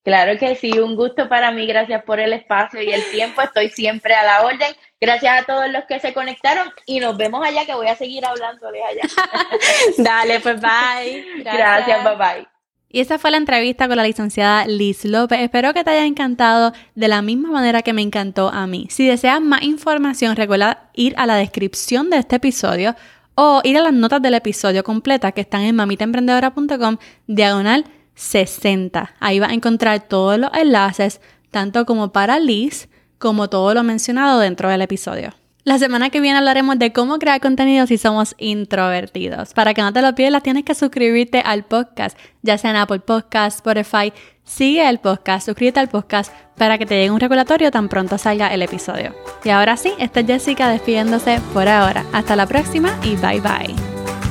[0.05, 1.65] Claro que sí, un gusto para mí.
[1.65, 3.41] Gracias por el espacio y el tiempo.
[3.41, 4.75] Estoy siempre a la orden.
[5.01, 8.25] Gracias a todos los que se conectaron y nos vemos allá, que voy a seguir
[8.25, 9.03] hablándoles allá.
[9.99, 11.25] Dale, pues bye.
[11.45, 12.49] Gracias, bye bye.
[12.89, 15.39] Y esa fue la entrevista con la licenciada Liz López.
[15.41, 18.87] Espero que te haya encantado de la misma manera que me encantó a mí.
[18.91, 22.95] Si deseas más información, recuerda ir a la descripción de este episodio
[23.35, 29.15] o ir a las notas del episodio completa que están en mamitaemprendedora.com diagonal 60.
[29.21, 31.21] Ahí vas a encontrar todos los enlaces,
[31.51, 35.35] tanto como para Liz, como todo lo mencionado dentro del episodio.
[35.65, 39.55] La semana que viene hablaremos de cómo crear contenido si somos introvertidos.
[39.55, 42.99] Para que no te lo pierdas, tienes que suscribirte al podcast, ya sea en Apple
[42.99, 44.13] Podcast, Spotify.
[44.43, 48.53] Sigue el podcast, suscríbete al podcast para que te llegue un regulatorio tan pronto salga
[48.53, 49.15] el episodio.
[49.45, 52.05] Y ahora sí, esta es Jessica despidiéndose por ahora.
[52.13, 54.22] Hasta la próxima y bye bye.